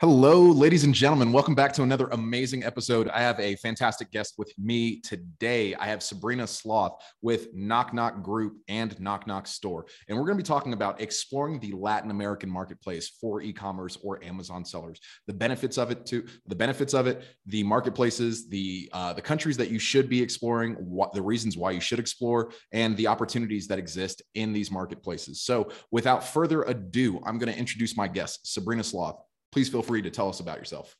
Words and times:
Hello, 0.00 0.44
ladies 0.44 0.84
and 0.84 0.94
gentlemen. 0.94 1.30
Welcome 1.30 1.54
back 1.54 1.74
to 1.74 1.82
another 1.82 2.08
amazing 2.12 2.64
episode. 2.64 3.10
I 3.10 3.20
have 3.20 3.38
a 3.38 3.56
fantastic 3.56 4.10
guest 4.10 4.36
with 4.38 4.50
me 4.56 4.98
today. 5.02 5.74
I 5.74 5.88
have 5.88 6.02
Sabrina 6.02 6.46
Sloth 6.46 7.02
with 7.20 7.54
NocNoc 7.54 8.22
Group 8.22 8.62
and 8.66 8.96
NocNoc 8.96 9.46
Store. 9.46 9.84
And 10.08 10.16
we're 10.16 10.24
going 10.24 10.38
to 10.38 10.42
be 10.42 10.46
talking 10.46 10.72
about 10.72 11.02
exploring 11.02 11.60
the 11.60 11.72
Latin 11.72 12.10
American 12.10 12.48
marketplace 12.48 13.10
for 13.20 13.42
e-commerce 13.42 13.98
or 14.02 14.24
Amazon 14.24 14.64
sellers. 14.64 14.98
The 15.26 15.34
benefits 15.34 15.76
of 15.76 15.90
it 15.90 16.06
to 16.06 16.24
the 16.46 16.56
benefits 16.56 16.94
of 16.94 17.06
it, 17.06 17.22
the 17.44 17.62
marketplaces, 17.62 18.48
the 18.48 18.88
uh, 18.94 19.12
the 19.12 19.20
countries 19.20 19.58
that 19.58 19.70
you 19.70 19.78
should 19.78 20.08
be 20.08 20.22
exploring, 20.22 20.76
what 20.76 21.12
the 21.12 21.20
reasons 21.20 21.58
why 21.58 21.72
you 21.72 21.80
should 21.80 21.98
explore, 21.98 22.52
and 22.72 22.96
the 22.96 23.06
opportunities 23.06 23.68
that 23.68 23.78
exist 23.78 24.22
in 24.34 24.54
these 24.54 24.70
marketplaces. 24.70 25.42
So 25.42 25.70
without 25.90 26.24
further 26.24 26.62
ado, 26.62 27.20
I'm 27.26 27.36
going 27.36 27.52
to 27.52 27.58
introduce 27.58 27.98
my 27.98 28.08
guest, 28.08 28.50
Sabrina 28.50 28.82
Sloth 28.82 29.20
please 29.52 29.68
feel 29.68 29.82
free 29.82 30.02
to 30.02 30.10
tell 30.10 30.28
us 30.28 30.40
about 30.40 30.58
yourself. 30.58 30.94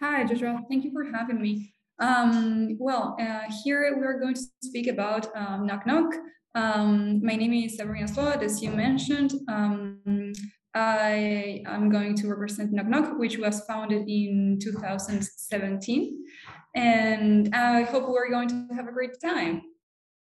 Hi, 0.00 0.24
Joshua. 0.24 0.60
Thank 0.68 0.84
you 0.84 0.92
for 0.92 1.04
having 1.04 1.40
me. 1.40 1.72
Um, 1.98 2.76
well, 2.78 3.16
uh, 3.20 3.42
here 3.64 3.96
we're 3.98 4.20
going 4.20 4.34
to 4.34 4.42
speak 4.62 4.88
about 4.88 5.34
um, 5.34 5.68
NocNoc. 5.68 6.12
Um, 6.54 7.20
my 7.24 7.36
name 7.36 7.52
is 7.52 7.76
Sabrina 7.76 8.08
Sloat, 8.08 8.42
as 8.42 8.62
you 8.62 8.70
mentioned. 8.70 9.32
Um, 9.48 10.32
I 10.74 11.62
am 11.66 11.88
going 11.88 12.14
to 12.16 12.28
represent 12.28 12.74
NocNoc, 12.74 13.18
which 13.18 13.38
was 13.38 13.60
founded 13.62 14.08
in 14.08 14.58
2017. 14.62 16.24
And 16.74 17.54
I 17.54 17.82
hope 17.82 18.08
we're 18.08 18.30
going 18.30 18.48
to 18.48 18.68
have 18.74 18.86
a 18.86 18.92
great 18.92 19.18
time. 19.24 19.62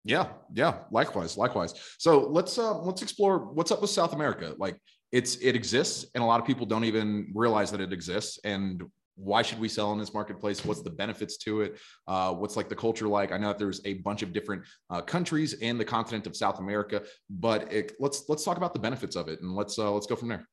Yeah, 0.05 0.29
yeah, 0.53 0.81
likewise, 0.91 1.39
likewise. 1.39 1.75
So 1.97 2.29
let's 2.29 2.59
uh, 2.59 2.79
let's 2.81 3.01
explore 3.01 3.39
what's 3.39 3.71
up 3.71 3.81
with 3.81 3.89
South 3.89 4.13
America. 4.13 4.55
Like 4.59 4.79
it's 5.15 5.37
it 5.37 5.55
exists 5.55 6.07
and 6.15 6.25
a 6.25 6.27
lot 6.27 6.41
of 6.41 6.47
people 6.47 6.67
don't 6.67 6.83
even 6.85 7.31
realize 7.35 7.71
that 7.71 7.81
it 7.81 7.93
exists 7.93 8.41
and 8.43 8.83
why 9.17 9.43
should 9.43 9.61
we 9.61 9.69
sell 9.69 9.93
in 9.93 9.99
this 10.01 10.13
marketplace? 10.13 10.65
What's 10.65 10.83
the 10.83 10.91
benefits 10.91 11.37
to 11.45 11.61
it? 11.61 11.79
Uh, 12.09 12.33
what's 12.33 12.57
like 12.57 12.69
the 12.69 12.75
culture 12.75 13.07
like? 13.07 13.31
I 13.31 13.39
know 13.39 13.47
that 13.47 13.61
there's 13.61 13.81
a 13.85 13.95
bunch 14.09 14.23
of 14.23 14.33
different 14.33 14.65
uh, 14.91 15.03
countries 15.03 15.53
in 15.69 15.79
the 15.79 15.85
continent 15.85 16.27
of 16.27 16.35
south 16.35 16.59
america 16.59 16.99
but 17.31 17.73
it, 17.73 17.93
let's 18.01 18.19
let's 18.29 18.43
talk 18.43 18.57
about 18.57 18.73
the 18.73 18.81
benefits 18.89 19.15
of 19.15 19.29
it 19.29 19.41
and 19.41 19.55
let's 19.55 19.79
uh, 19.79 19.93
let's 19.97 20.09
go 20.09 20.17
from 20.17 20.29
there. 20.33 20.45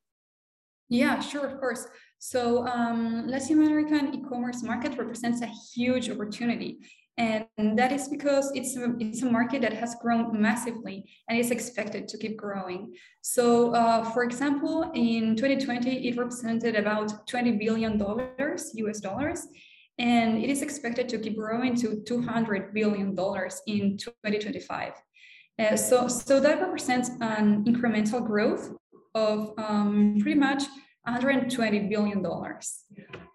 Yeah 0.88 1.18
sure 1.20 1.44
of 1.44 1.58
course. 1.58 1.82
So 2.20 2.64
um, 2.68 3.26
latin 3.26 3.56
american 3.60 4.14
e-commerce 4.14 4.62
market 4.62 4.96
represents 4.96 5.40
a 5.42 5.50
huge 5.74 6.08
opportunity 6.08 6.70
and 7.18 7.46
that 7.78 7.92
is 7.92 8.08
because 8.08 8.50
it's 8.54 8.74
a, 8.76 8.94
it's 8.98 9.22
a 9.22 9.26
market 9.26 9.60
that 9.62 9.74
has 9.74 9.94
grown 9.96 10.40
massively 10.40 11.04
and 11.28 11.38
is 11.38 11.50
expected 11.50 12.08
to 12.08 12.16
keep 12.16 12.38
growing. 12.38 12.94
So, 13.20 13.74
uh, 13.74 14.04
for 14.04 14.24
example, 14.24 14.90
in 14.94 15.36
2020, 15.36 16.08
it 16.08 16.16
represented 16.16 16.74
about 16.74 17.26
20 17.26 17.52
billion 17.52 17.98
dollars 17.98 18.72
US 18.74 19.00
dollars, 19.00 19.46
and 19.98 20.42
it 20.42 20.48
is 20.48 20.62
expected 20.62 21.08
to 21.10 21.18
keep 21.18 21.36
growing 21.36 21.74
to 21.76 22.02
200 22.06 22.72
billion 22.72 23.14
dollars 23.14 23.60
in 23.66 23.98
2025. 23.98 24.92
Uh, 25.58 25.76
so, 25.76 26.08
so 26.08 26.40
that 26.40 26.62
represents 26.62 27.10
an 27.20 27.62
incremental 27.64 28.26
growth 28.26 28.72
of 29.14 29.52
um, 29.58 30.16
pretty 30.18 30.40
much 30.40 30.62
120 31.04 31.88
billion 31.88 32.22
dollars. 32.22 32.84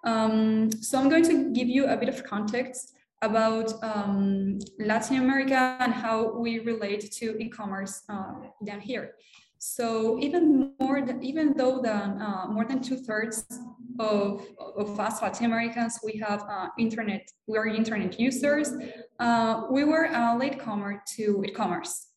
Um, 0.04 0.72
so, 0.72 1.00
I'm 1.00 1.10
going 1.10 1.26
to 1.26 1.54
give 1.54 1.68
you 1.68 1.86
a 1.86 1.96
bit 1.96 2.10
of 2.10 2.24
context 2.24 2.97
about 3.22 3.74
um, 3.84 4.60
Latin 4.80 5.18
America 5.18 5.78
and 5.80 5.94
how 5.94 6.38
we 6.38 6.60
relate 6.60 7.12
to 7.12 7.38
e-commerce 7.42 8.04
uh, 8.10 8.34
down 8.66 8.80
here. 8.80 9.16
So 9.60 10.20
even 10.20 10.74
more 10.80 11.02
than, 11.02 11.24
even 11.24 11.58
though 11.58 11.82
the 11.82 11.94
uh, 11.94 12.48
more 12.48 12.66
than 12.66 12.80
two 12.80 12.98
thirds 12.98 13.46
of, 14.00 14.46
of 14.78 15.00
us 15.00 15.22
Latin 15.22 15.48
Americans, 15.48 16.00
we 16.04 16.20
have 16.20 16.44
uh, 16.44 16.68
internet, 16.78 17.28
we 17.48 17.58
are 17.58 17.68
internet 17.68 18.20
users, 18.20 18.72
uh, 19.20 19.64
we 19.72 19.84
were 19.84 20.06
a 20.14 20.38
latecomer 20.38 21.02
to 21.16 21.44
e-commerce. 21.48 22.08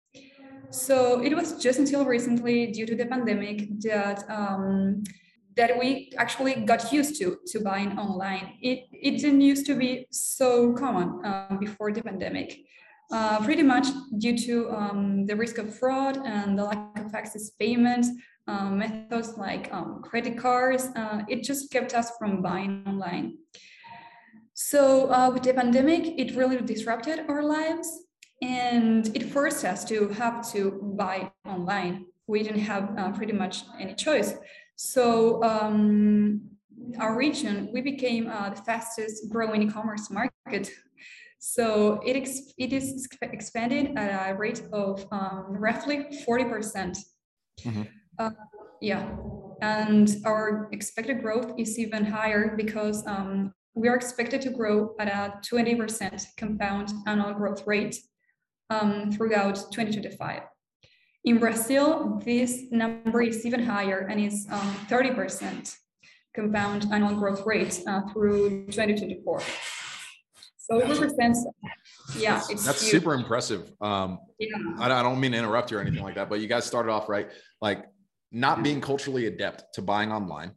So 0.70 1.20
it 1.22 1.34
was 1.34 1.60
just 1.60 1.78
until 1.78 2.04
recently, 2.04 2.70
due 2.70 2.86
to 2.86 2.94
the 2.94 3.06
pandemic, 3.06 3.80
that 3.80 4.22
um, 4.28 5.02
that 5.56 5.78
we 5.78 6.12
actually 6.16 6.54
got 6.54 6.92
used 6.92 7.18
to 7.20 7.38
to 7.48 7.60
buying 7.60 7.98
online. 7.98 8.54
It, 8.62 8.86
it 8.92 9.18
didn't 9.20 9.40
used 9.40 9.66
to 9.66 9.74
be 9.74 10.06
so 10.10 10.72
common 10.74 11.24
uh, 11.24 11.56
before 11.58 11.92
the 11.92 12.02
pandemic. 12.02 12.58
Uh, 13.12 13.42
pretty 13.44 13.64
much 13.64 13.88
due 14.18 14.38
to 14.38 14.70
um, 14.70 15.26
the 15.26 15.34
risk 15.34 15.58
of 15.58 15.76
fraud 15.76 16.16
and 16.24 16.56
the 16.56 16.62
lack 16.62 16.96
of 16.96 17.12
access 17.12 17.50
payment 17.58 18.06
um, 18.46 18.78
methods 18.78 19.36
like 19.36 19.72
um, 19.72 20.00
credit 20.02 20.38
cards, 20.38 20.88
uh, 20.94 21.22
it 21.28 21.42
just 21.42 21.72
kept 21.72 21.92
us 21.94 22.12
from 22.18 22.40
buying 22.40 22.84
online. 22.86 23.38
So 24.54 25.10
uh, 25.10 25.30
with 25.32 25.42
the 25.42 25.54
pandemic, 25.54 26.18
it 26.18 26.36
really 26.36 26.58
disrupted 26.58 27.24
our 27.28 27.42
lives 27.42 27.88
and 28.42 29.08
it 29.16 29.24
forced 29.24 29.64
us 29.64 29.84
to 29.86 30.08
have 30.10 30.50
to 30.52 30.94
buy 30.96 31.32
online. 31.44 32.06
We 32.26 32.42
didn't 32.42 32.60
have 32.60 32.96
uh, 32.96 33.10
pretty 33.12 33.32
much 33.32 33.64
any 33.78 33.94
choice. 33.94 34.34
So 34.82 35.44
um, 35.44 36.40
our 36.98 37.14
region, 37.14 37.68
we 37.70 37.82
became 37.82 38.30
uh, 38.30 38.48
the 38.48 38.62
fastest 38.62 39.28
growing 39.28 39.60
e-commerce 39.64 40.10
market. 40.10 40.70
So 41.38 42.00
it, 42.02 42.16
ex- 42.16 42.54
it 42.56 42.72
is 42.72 43.06
expanded 43.20 43.92
at 43.98 44.30
a 44.30 44.34
rate 44.34 44.62
of 44.72 45.06
um, 45.12 45.44
roughly 45.48 46.06
40%. 46.26 46.48
percent 46.50 46.98
mm 47.62 47.72
hmm 47.72 47.82
uh, 48.18 48.30
yeah. 48.82 49.06
And 49.62 50.08
our 50.26 50.68
expected 50.72 51.22
growth 51.22 51.52
is 51.58 51.78
even 51.78 52.04
higher 52.04 52.54
because 52.56 53.06
um, 53.06 53.52
we 53.74 53.88
are 53.88 53.96
expected 53.96 54.40
to 54.42 54.50
grow 54.50 54.94
at 54.98 55.08
a 55.08 55.34
20% 55.40 56.26
compound 56.38 56.92
annual 57.06 57.34
growth 57.34 57.66
rate 57.66 57.96
um, 58.70 59.10
throughout 59.12 59.56
2025. 59.72 60.42
In 61.24 61.38
Brazil, 61.38 62.20
this 62.24 62.62
number 62.70 63.22
is 63.22 63.44
even 63.44 63.62
higher 63.62 64.06
and 64.10 64.20
is 64.20 64.46
um, 64.50 64.74
30% 64.88 65.76
compound 66.34 66.86
annual 66.92 67.14
growth 67.14 67.44
rate 67.44 67.82
uh, 67.86 68.00
through 68.12 68.66
2024. 68.66 69.42
So 70.56 70.78
it 70.78 70.88
represents, 70.88 71.44
yeah, 72.16 72.40
it's 72.48 72.64
that's 72.64 72.80
huge. 72.80 72.90
super 72.92 73.12
impressive. 73.12 73.70
Um, 73.80 74.20
yeah. 74.38 74.48
I, 74.78 74.90
I 74.90 75.02
don't 75.02 75.20
mean 75.20 75.32
to 75.32 75.38
interrupt 75.38 75.70
you 75.70 75.78
or 75.78 75.80
anything 75.80 76.02
like 76.02 76.14
that, 76.14 76.30
but 76.30 76.40
you 76.40 76.46
guys 76.46 76.64
started 76.64 76.90
off 76.90 77.08
right, 77.08 77.28
like 77.60 77.84
not 78.32 78.62
being 78.62 78.80
culturally 78.80 79.26
adept 79.26 79.74
to 79.74 79.82
buying 79.82 80.12
online 80.12 80.52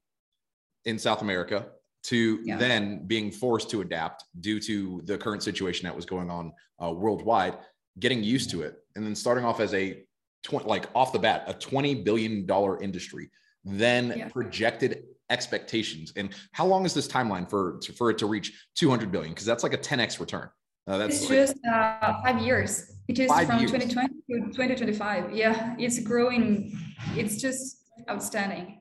in 0.86 1.00
South 1.00 1.24
America 1.24 1.68
to 2.04 2.40
yeah. 2.44 2.58
then 2.58 3.08
being 3.08 3.32
forced 3.32 3.70
to 3.72 3.82
adapt 3.82 4.26
due 4.40 4.60
to 4.60 5.02
the 5.06 5.18
current 5.18 5.42
situation 5.42 5.86
that 5.86 5.96
was 5.96 6.06
going 6.06 6.30
on 6.30 6.52
uh, 6.82 6.92
worldwide, 6.92 7.58
getting 8.00 8.24
used 8.24 8.50
to 8.52 8.62
it, 8.62 8.76
and 8.96 9.06
then 9.06 9.16
starting 9.16 9.46
off 9.46 9.60
as 9.60 9.74
a 9.74 10.04
20, 10.44 10.66
like 10.66 10.86
off 10.96 11.14
the 11.14 11.20
bat, 11.20 11.46
a 11.48 11.54
$20 11.54 12.04
billion 12.04 12.48
industry, 12.82 13.30
then 13.66 14.14
yeah. 14.16 14.28
projected 14.28 15.04
expectations. 15.30 16.14
And 16.16 16.30
how 16.52 16.66
long 16.66 16.86
is 16.86 16.94
this 16.94 17.08
timeline 17.08 17.50
for, 17.50 17.80
for 17.98 18.10
it 18.10 18.18
to 18.20 18.26
reach 18.26 18.68
200 18.76 19.12
billion? 19.12 19.34
Because 19.34 19.46
that's 19.46 19.64
like 19.64 19.74
a 19.74 19.78
10x 19.78 20.20
return. 20.20 20.50
Uh, 20.86 20.98
that's 20.98 21.22
it's 21.22 21.30
like, 21.30 21.40
just 21.40 21.58
uh, 21.66 22.22
five 22.24 22.42
years. 22.42 22.98
It 23.08 23.20
is 23.20 23.32
from 23.32 23.60
years. 23.60 23.72
2020 23.72 24.08
to 24.08 24.40
2025. 24.52 25.34
Yeah, 25.34 25.76
it's 25.80 26.00
growing. 26.00 26.78
It's 27.16 27.42
just 27.42 27.78
outstanding. 28.10 28.80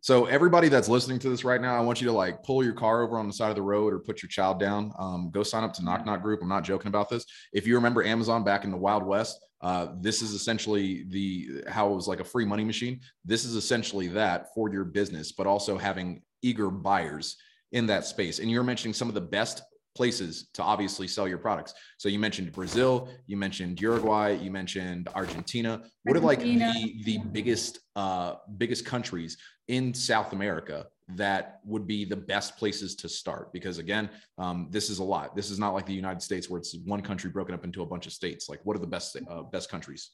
So 0.00 0.26
everybody 0.26 0.68
that's 0.68 0.88
listening 0.88 1.18
to 1.20 1.30
this 1.30 1.44
right 1.44 1.60
now, 1.60 1.74
I 1.74 1.80
want 1.80 2.00
you 2.00 2.06
to 2.08 2.12
like 2.12 2.42
pull 2.42 2.62
your 2.62 2.74
car 2.74 3.02
over 3.02 3.18
on 3.18 3.26
the 3.26 3.32
side 3.32 3.48
of 3.48 3.56
the 3.56 3.62
road 3.62 3.92
or 3.92 3.98
put 3.98 4.22
your 4.22 4.28
child 4.28 4.60
down. 4.60 4.92
Um, 4.98 5.30
go 5.30 5.42
sign 5.42 5.64
up 5.64 5.72
to 5.74 5.82
NocNoc 5.82 6.20
Group. 6.20 6.42
I'm 6.42 6.48
not 6.48 6.62
joking 6.62 6.88
about 6.88 7.08
this. 7.08 7.24
If 7.54 7.66
you 7.66 7.74
remember 7.76 8.04
Amazon 8.04 8.44
back 8.44 8.64
in 8.64 8.70
the 8.70 8.76
Wild 8.76 9.02
West, 9.02 9.38
uh, 9.64 9.88
this 9.98 10.20
is 10.20 10.32
essentially 10.32 11.06
the 11.08 11.64
how 11.66 11.90
it 11.90 11.94
was 11.94 12.06
like 12.06 12.20
a 12.20 12.24
free 12.24 12.44
money 12.44 12.64
machine. 12.64 13.00
This 13.24 13.46
is 13.46 13.56
essentially 13.56 14.08
that 14.08 14.52
for 14.54 14.70
your 14.70 14.84
business, 14.84 15.32
but 15.32 15.46
also 15.46 15.78
having 15.78 16.20
eager 16.42 16.68
buyers 16.68 17.36
in 17.72 17.86
that 17.86 18.04
space. 18.04 18.40
And 18.40 18.50
you're 18.50 18.62
mentioning 18.62 18.92
some 18.92 19.08
of 19.08 19.14
the 19.14 19.22
best 19.22 19.62
places 19.96 20.48
to 20.52 20.62
obviously 20.62 21.08
sell 21.08 21.26
your 21.26 21.38
products. 21.38 21.72
So 21.96 22.10
you 22.10 22.18
mentioned 22.18 22.52
Brazil, 22.52 23.08
you 23.26 23.38
mentioned 23.38 23.80
Uruguay, 23.80 24.32
you 24.32 24.50
mentioned 24.50 25.08
Argentina. 25.14 25.82
What 26.02 26.14
are 26.14 26.20
like 26.20 26.40
the, 26.40 27.02
the 27.04 27.18
biggest 27.32 27.78
uh, 27.96 28.34
biggest 28.58 28.84
countries 28.84 29.38
in 29.68 29.94
South 29.94 30.34
America 30.34 30.86
that 31.08 31.60
would 31.64 31.86
be 31.86 32.04
the 32.04 32.16
best 32.16 32.56
places 32.56 32.94
to 32.96 33.08
start? 33.08 33.52
Because 33.52 33.78
again, 33.78 34.08
um, 34.38 34.68
this 34.70 34.90
is 34.90 34.98
a 34.98 35.04
lot. 35.04 35.36
This 35.36 35.50
is 35.50 35.58
not 35.58 35.74
like 35.74 35.86
the 35.86 35.94
United 35.94 36.22
States 36.22 36.48
where 36.48 36.58
it's 36.58 36.76
one 36.84 37.02
country 37.02 37.30
broken 37.30 37.54
up 37.54 37.64
into 37.64 37.82
a 37.82 37.86
bunch 37.86 38.06
of 38.06 38.12
states. 38.12 38.48
Like, 38.48 38.60
what 38.64 38.76
are 38.76 38.80
the 38.80 38.86
best 38.86 39.16
uh, 39.28 39.42
best 39.42 39.70
countries? 39.70 40.10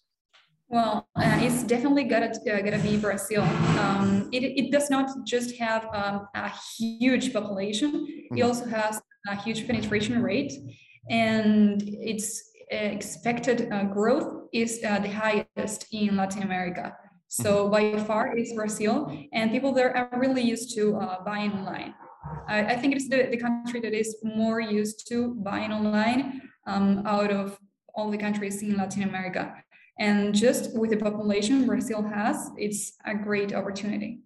Well, 0.68 1.08
uh, 1.16 1.38
it's 1.40 1.64
definitely 1.64 2.04
gonna 2.04 2.32
uh, 2.50 2.60
gonna 2.60 2.78
be 2.78 2.96
Brazil. 2.96 3.42
Um, 3.78 4.28
it, 4.32 4.44
it 4.44 4.70
does 4.70 4.88
not 4.88 5.08
just 5.26 5.56
have 5.56 5.88
um, 5.92 6.28
a 6.34 6.50
huge 6.78 7.32
population; 7.32 7.90
mm-hmm. 7.90 8.38
it 8.38 8.42
also 8.42 8.66
has 8.66 9.00
a 9.28 9.34
huge 9.34 9.66
penetration 9.66 10.22
rate, 10.22 10.52
and 11.08 11.82
its 11.82 12.50
uh, 12.72 12.76
expected 12.76 13.68
uh, 13.72 13.82
growth 13.82 14.46
is 14.52 14.80
uh, 14.86 15.00
the 15.00 15.10
highest 15.10 15.86
in 15.90 16.16
Latin 16.16 16.44
America. 16.44 16.96
So 17.30 17.70
mm-hmm. 17.70 17.96
by 17.96 18.04
far 18.04 18.36
it's 18.36 18.52
Brazil, 18.52 19.16
and 19.32 19.52
people 19.52 19.72
there 19.72 19.96
are 19.96 20.18
really 20.18 20.42
used 20.42 20.74
to 20.74 20.96
uh, 20.96 21.22
buying 21.22 21.52
online. 21.52 21.94
I, 22.48 22.74
I, 22.74 22.76
think 22.76 22.94
it's 22.94 23.08
the, 23.08 23.28
the 23.30 23.36
country 23.36 23.80
that 23.80 23.94
is 23.94 24.16
more 24.24 24.60
used 24.60 25.06
to 25.08 25.34
buying 25.36 25.72
online 25.72 26.42
um, 26.66 27.04
out 27.06 27.30
of 27.30 27.56
all 27.94 28.10
the 28.10 28.18
countries 28.18 28.62
in 28.62 28.76
Latin 28.76 29.04
America. 29.04 29.54
And 30.00 30.34
just 30.34 30.76
with 30.76 30.90
the 30.90 30.96
population 30.96 31.66
Brazil 31.66 32.02
has, 32.02 32.50
it's 32.56 32.94
a 33.06 33.14
great 33.14 33.54
opportunity. 33.54 34.22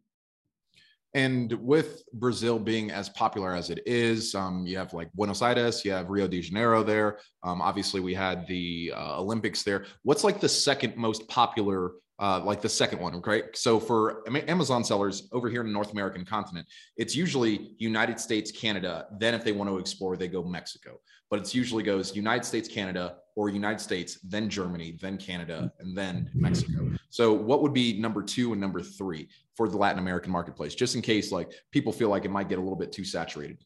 And 1.13 1.53
with 1.53 2.03
Brazil 2.15 2.59
being 2.59 2.91
as 2.91 3.11
popular 3.11 3.55
as 3.55 3.69
it 3.69 3.81
is, 3.87 4.35
um, 4.35 4.67
you 4.67 4.79
have 4.79 4.95
like 4.95 5.13
Buenos 5.13 5.43
Aires, 5.43 5.85
you 5.85 5.93
have 5.93 6.09
Rio 6.09 6.27
de 6.27 6.41
Janeiro 6.41 6.83
there. 6.83 7.19
Um, 7.43 7.61
obviously, 7.61 8.01
we 8.01 8.15
had 8.15 8.47
the 8.49 8.93
uh, 8.97 9.21
Olympics 9.21 9.63
there. 9.63 9.85
What's 10.03 10.25
like 10.25 10.41
the 10.41 10.49
second 10.49 10.97
most 10.97 11.29
popular, 11.29 11.93
uh, 12.19 12.41
like 12.45 12.61
the 12.61 12.69
second 12.69 13.01
one, 13.01 13.21
right? 13.23 13.45
So 13.57 13.81
for 13.81 14.23
Amazon 14.49 14.85
sellers 14.85 15.29
over 15.33 15.49
here 15.49 15.61
in 15.61 15.67
the 15.67 15.73
North 15.73 15.93
American 15.93 16.25
continent, 16.25 16.67
it's 16.97 17.17
usually 17.17 17.75
United 17.79 18.21
States, 18.21 18.53
Canada. 18.53 19.07
Then 19.19 19.35
if 19.35 19.45
they 19.45 19.53
want 19.53 19.71
to 19.71 19.79
explore, 19.79 20.17
they 20.17 20.29
go 20.29 20.45
Mexico. 20.45 21.01
But 21.31 21.41
it 21.41 21.55
usually 21.55 21.83
goes 21.83 22.15
United 22.15 22.45
States, 22.45 22.69
Canada, 22.69 23.17
or 23.35 23.49
United 23.49 23.81
States, 23.81 24.19
then 24.23 24.49
Germany, 24.49 24.97
then 25.01 25.17
Canada, 25.17 25.73
and 25.81 25.97
then 25.97 26.31
Mexico. 26.35 26.91
So 27.11 27.33
what 27.33 27.63
would 27.63 27.73
be 27.73 27.99
number 27.99 28.23
two 28.23 28.53
and 28.53 28.61
number 28.61 28.81
three 28.81 29.29
for 29.57 29.69
the 29.69 29.77
Latin 29.77 29.99
American 29.99 30.31
marketplace, 30.31 30.75
just 30.75 30.95
in 30.95 31.03
case 31.03 31.33
like 31.33 31.51
people 31.73 31.93
feel 31.93 32.09
like 32.09 32.25
it 32.25 32.31
might 32.31 32.49
get 32.49 32.59
a 32.59 32.63
little 32.63 32.79
bit 32.79 32.93
too 32.93 33.05
saturated? 33.05 33.59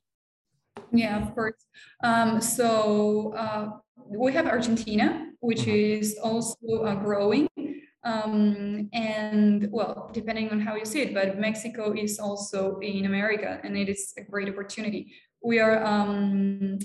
Yeah, 0.92 1.20
of 1.20 1.34
course. 1.34 1.66
Um, 2.02 2.40
so 2.40 3.34
uh, 3.36 3.70
we 4.06 4.32
have 4.32 4.46
Argentina, 4.46 5.26
which 5.40 5.60
mm-hmm. 5.60 6.00
is 6.00 6.18
also 6.22 6.84
uh, 6.84 6.94
growing. 6.94 7.47
Um, 8.08 8.88
and 8.92 9.68
well, 9.70 10.10
depending 10.12 10.50
on 10.50 10.60
how 10.60 10.74
you 10.76 10.86
see 10.86 11.02
it, 11.02 11.12
but 11.12 11.38
Mexico 11.38 11.92
is 11.92 12.18
also 12.18 12.78
in 12.78 13.04
America 13.04 13.60
and 13.62 13.76
it 13.76 13.88
is 13.88 14.14
a 14.16 14.22
great 14.22 14.48
opportunity. 14.48 15.12
We 15.42 15.60
are 15.60 15.84
um, 15.84 16.78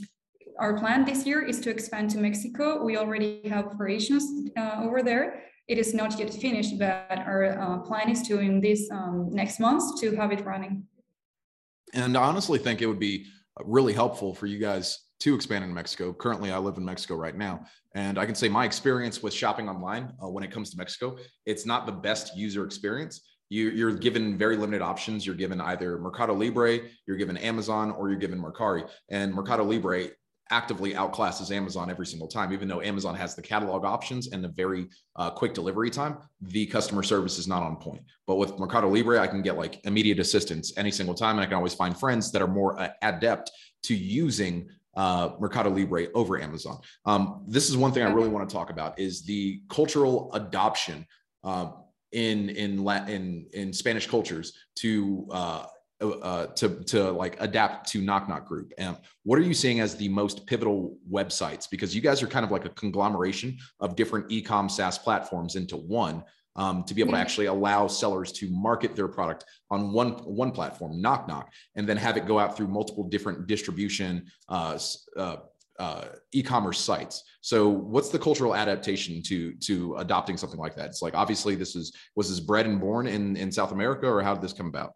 our 0.59 0.77
plan 0.77 1.05
this 1.05 1.25
year 1.25 1.41
is 1.41 1.61
to 1.61 1.69
expand 1.69 2.09
to 2.11 2.17
Mexico. 2.17 2.83
We 2.83 2.97
already 2.97 3.41
have 3.47 3.67
operations 3.67 4.51
uh, 4.57 4.81
over 4.83 5.01
there. 5.01 5.43
It 5.67 5.77
is 5.77 5.93
not 5.93 6.19
yet 6.19 6.33
finished, 6.33 6.77
but 6.77 7.19
our 7.19 7.57
uh, 7.57 7.77
plan 7.79 8.09
is 8.09 8.21
to 8.23 8.39
in 8.39 8.59
this 8.59 8.91
um, 8.91 9.29
next 9.31 9.59
month 9.61 9.99
to 10.01 10.15
have 10.17 10.31
it 10.33 10.45
running. 10.45 10.83
And 11.93 12.17
I 12.17 12.23
honestly 12.23 12.59
think 12.59 12.81
it 12.81 12.87
would 12.87 12.99
be 12.99 13.25
really 13.63 13.93
helpful 13.93 14.35
for 14.35 14.45
you 14.45 14.59
guys 14.59 14.99
to 15.23 15.33
expand 15.33 15.63
in 15.63 15.73
Mexico. 15.73 16.11
Currently, 16.11 16.51
I 16.51 16.57
live 16.57 16.75
in 16.75 16.83
Mexico 16.83 17.15
right 17.15 17.37
now, 17.37 17.65
and 17.95 18.19
I 18.19 18.25
can 18.25 18.35
say 18.35 18.49
my 18.49 18.65
experience 18.65 19.23
with 19.23 19.33
shopping 19.33 19.69
online 19.69 20.11
uh, 20.21 20.27
when 20.27 20.43
it 20.43 20.51
comes 20.51 20.69
to 20.71 20.77
Mexico, 20.77 21.17
it's 21.45 21.65
not 21.65 21.85
the 21.85 21.93
best 21.93 22.35
user 22.35 22.65
experience. 22.65 23.21
You, 23.49 23.69
you're 23.69 23.93
given 23.93 24.37
very 24.37 24.57
limited 24.57 24.81
options. 24.81 25.25
You're 25.25 25.35
given 25.35 25.61
either 25.61 25.97
Mercado 25.97 26.33
Libre, 26.33 26.79
you're 27.07 27.15
given 27.15 27.37
Amazon, 27.37 27.91
or 27.91 28.09
you're 28.09 28.19
given 28.19 28.41
Mercari. 28.41 28.85
And 29.09 29.33
Mercado 29.33 29.63
Libre 29.63 30.07
actively 30.49 30.93
outclasses 30.93 31.55
Amazon 31.55 31.89
every 31.89 32.05
single 32.05 32.27
time. 32.27 32.51
Even 32.51 32.67
though 32.67 32.81
Amazon 32.81 33.15
has 33.15 33.33
the 33.33 33.41
catalog 33.41 33.85
options 33.85 34.33
and 34.33 34.43
the 34.43 34.49
very 34.49 34.89
uh, 35.15 35.29
quick 35.29 35.53
delivery 35.53 35.89
time, 35.89 36.17
the 36.41 36.65
customer 36.65 37.01
service 37.01 37.37
is 37.37 37.47
not 37.47 37.63
on 37.63 37.77
point. 37.77 38.01
But 38.27 38.35
with 38.35 38.59
Mercado 38.59 38.89
Libre, 38.89 39.19
I 39.21 39.27
can 39.27 39.41
get 39.41 39.57
like 39.57 39.79
immediate 39.85 40.19
assistance 40.19 40.73
any 40.75 40.91
single 40.91 41.15
time, 41.15 41.37
and 41.37 41.41
I 41.41 41.45
can 41.45 41.55
always 41.55 41.73
find 41.73 41.97
friends 41.97 42.29
that 42.33 42.41
are 42.41 42.47
more 42.47 42.77
uh, 42.77 42.89
adept 43.01 43.51
to 43.83 43.95
using 43.95 44.67
uh, 44.95 45.31
Mercado 45.39 45.69
Libre 45.69 46.07
over 46.13 46.39
Amazon. 46.41 46.79
Um, 47.05 47.43
this 47.47 47.69
is 47.69 47.77
one 47.77 47.91
thing 47.91 48.03
I 48.03 48.11
really 48.11 48.29
want 48.29 48.47
to 48.47 48.53
talk 48.53 48.69
about 48.69 48.99
is 48.99 49.23
the 49.23 49.61
cultural 49.69 50.31
adoption 50.33 51.05
uh, 51.43 51.71
in 52.11 52.49
in 52.49 52.83
Latin 52.83 53.47
in 53.53 53.73
Spanish 53.73 54.07
cultures 54.07 54.53
to 54.75 55.27
uh, 55.31 55.65
uh, 56.03 56.47
to 56.47 56.83
to 56.83 57.11
like 57.11 57.37
adapt 57.39 57.89
to 57.89 58.01
NocNoc 58.01 58.45
Group? 58.45 58.73
And 58.77 58.97
what 59.23 59.39
are 59.39 59.43
you 59.43 59.53
seeing 59.53 59.79
as 59.79 59.95
the 59.95 60.09
most 60.09 60.45
pivotal 60.45 60.97
websites? 61.11 61.69
Because 61.69 61.95
you 61.95 62.01
guys 62.01 62.21
are 62.21 62.27
kind 62.27 62.45
of 62.45 62.51
like 62.51 62.65
a 62.65 62.69
conglomeration 62.69 63.57
of 63.79 63.95
different 63.95 64.31
e-com 64.31 64.69
SaaS 64.69 64.97
platforms 64.97 65.55
into 65.55 65.77
one. 65.77 66.23
Um, 66.55 66.83
to 66.83 66.93
be 66.93 67.01
able 67.01 67.13
to 67.13 67.17
actually 67.17 67.47
allow 67.47 67.87
sellers 67.87 68.31
to 68.33 68.47
market 68.51 68.95
their 68.95 69.07
product 69.07 69.43
on 69.71 69.91
one 69.91 70.11
one 70.23 70.51
platform, 70.51 71.01
NocNoc, 71.01 71.45
and 71.75 71.89
then 71.89 71.97
have 71.97 72.15
it 72.15 72.27
go 72.27 72.37
out 72.37 72.55
through 72.55 72.67
multiple 72.67 73.03
different 73.05 73.47
distribution 73.47 74.27
uh, 74.49 74.77
uh, 75.17 75.37
uh, 75.79 76.05
e-commerce 76.31 76.79
sites. 76.79 77.23
So, 77.41 77.69
what's 77.69 78.09
the 78.09 78.19
cultural 78.19 78.55
adaptation 78.55 79.23
to 79.23 79.53
to 79.55 79.95
adopting 79.95 80.37
something 80.37 80.59
like 80.59 80.75
that? 80.75 80.87
It's 80.87 81.01
like 81.01 81.15
obviously 81.15 81.55
this 81.55 81.75
is 81.75 81.91
was 82.15 82.29
this 82.29 82.39
bred 82.39 82.67
and 82.67 82.79
born 82.79 83.07
in 83.07 83.35
in 83.35 83.51
South 83.51 83.71
America, 83.71 84.07
or 84.07 84.21
how 84.21 84.35
did 84.35 84.43
this 84.43 84.53
come 84.53 84.67
about? 84.67 84.93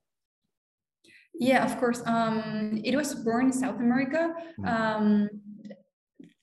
Yeah, 1.39 1.65
of 1.65 1.80
course. 1.80 2.01
Um, 2.06 2.81
it 2.83 2.95
was 2.95 3.13
born 3.15 3.48
in 3.48 3.54
South 3.54 3.80
America. 3.80 4.33
Mm-hmm. 4.59 4.65
Um, 4.65 5.30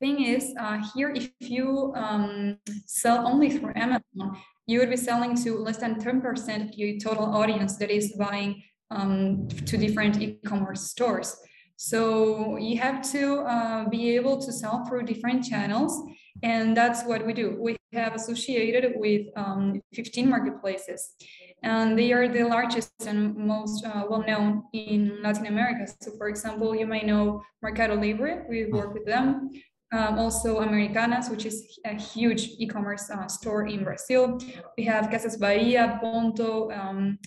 thing 0.01 0.25
is, 0.25 0.55
uh, 0.59 0.83
here, 0.95 1.13
if 1.15 1.31
you 1.41 1.93
um, 1.97 2.59
sell 2.87 3.27
only 3.27 3.51
through 3.51 3.73
Amazon, 3.75 4.37
you 4.67 4.79
would 4.79 4.91
be 4.91 4.97
selling 4.97 5.37
to 5.45 5.59
less 5.59 5.79
than 5.79 5.97
10% 5.97 6.69
of 6.69 6.75
your 6.75 6.99
total 6.99 7.25
audience 7.25 7.77
that 7.77 7.91
is 7.91 8.15
buying 8.19 8.63
um, 8.91 9.49
to 9.67 9.77
different 9.77 10.21
e-commerce 10.21 10.83
stores. 10.83 11.37
So 11.77 12.57
you 12.57 12.79
have 12.79 13.03
to 13.13 13.41
uh, 13.41 13.89
be 13.89 14.15
able 14.15 14.41
to 14.41 14.53
sell 14.53 14.85
through 14.87 15.05
different 15.05 15.45
channels. 15.45 16.01
And 16.43 16.77
that's 16.77 17.03
what 17.05 17.27
we 17.27 17.33
do. 17.33 17.57
We 17.61 17.77
have 17.93 18.15
associated 18.15 18.95
with 18.97 19.27
um, 19.37 19.81
15 19.93 20.29
marketplaces 20.29 21.15
and 21.65 21.99
they 21.99 22.13
are 22.13 22.29
the 22.29 22.45
largest 22.45 22.93
and 23.07 23.35
most 23.37 23.85
uh, 23.85 24.05
well 24.09 24.23
known 24.27 24.65
in 24.73 25.23
Latin 25.23 25.47
America. 25.47 25.91
So, 26.01 26.13
for 26.19 26.29
example, 26.29 26.75
you 26.75 26.87
may 26.87 27.03
know 27.03 27.43
Mercado 27.63 27.95
Libre, 27.95 28.45
we 28.49 28.67
work 28.67 28.93
with 28.93 29.07
them. 29.07 29.51
Um, 29.95 30.19
also, 30.19 30.59
Americanas, 30.59 31.31
which 31.31 31.47
is 31.47 31.79
a 31.85 31.95
huge 31.95 32.43
e 32.59 32.67
commerce 32.67 33.09
uh, 33.11 33.29
store 33.29 33.69
in 33.69 33.85
Brazil. 33.85 34.41
We 34.77 34.83
have 34.85 35.09
Casas 35.09 35.37
Bahia, 35.37 35.99
Ponto, 36.03 36.69
um, 36.73 37.19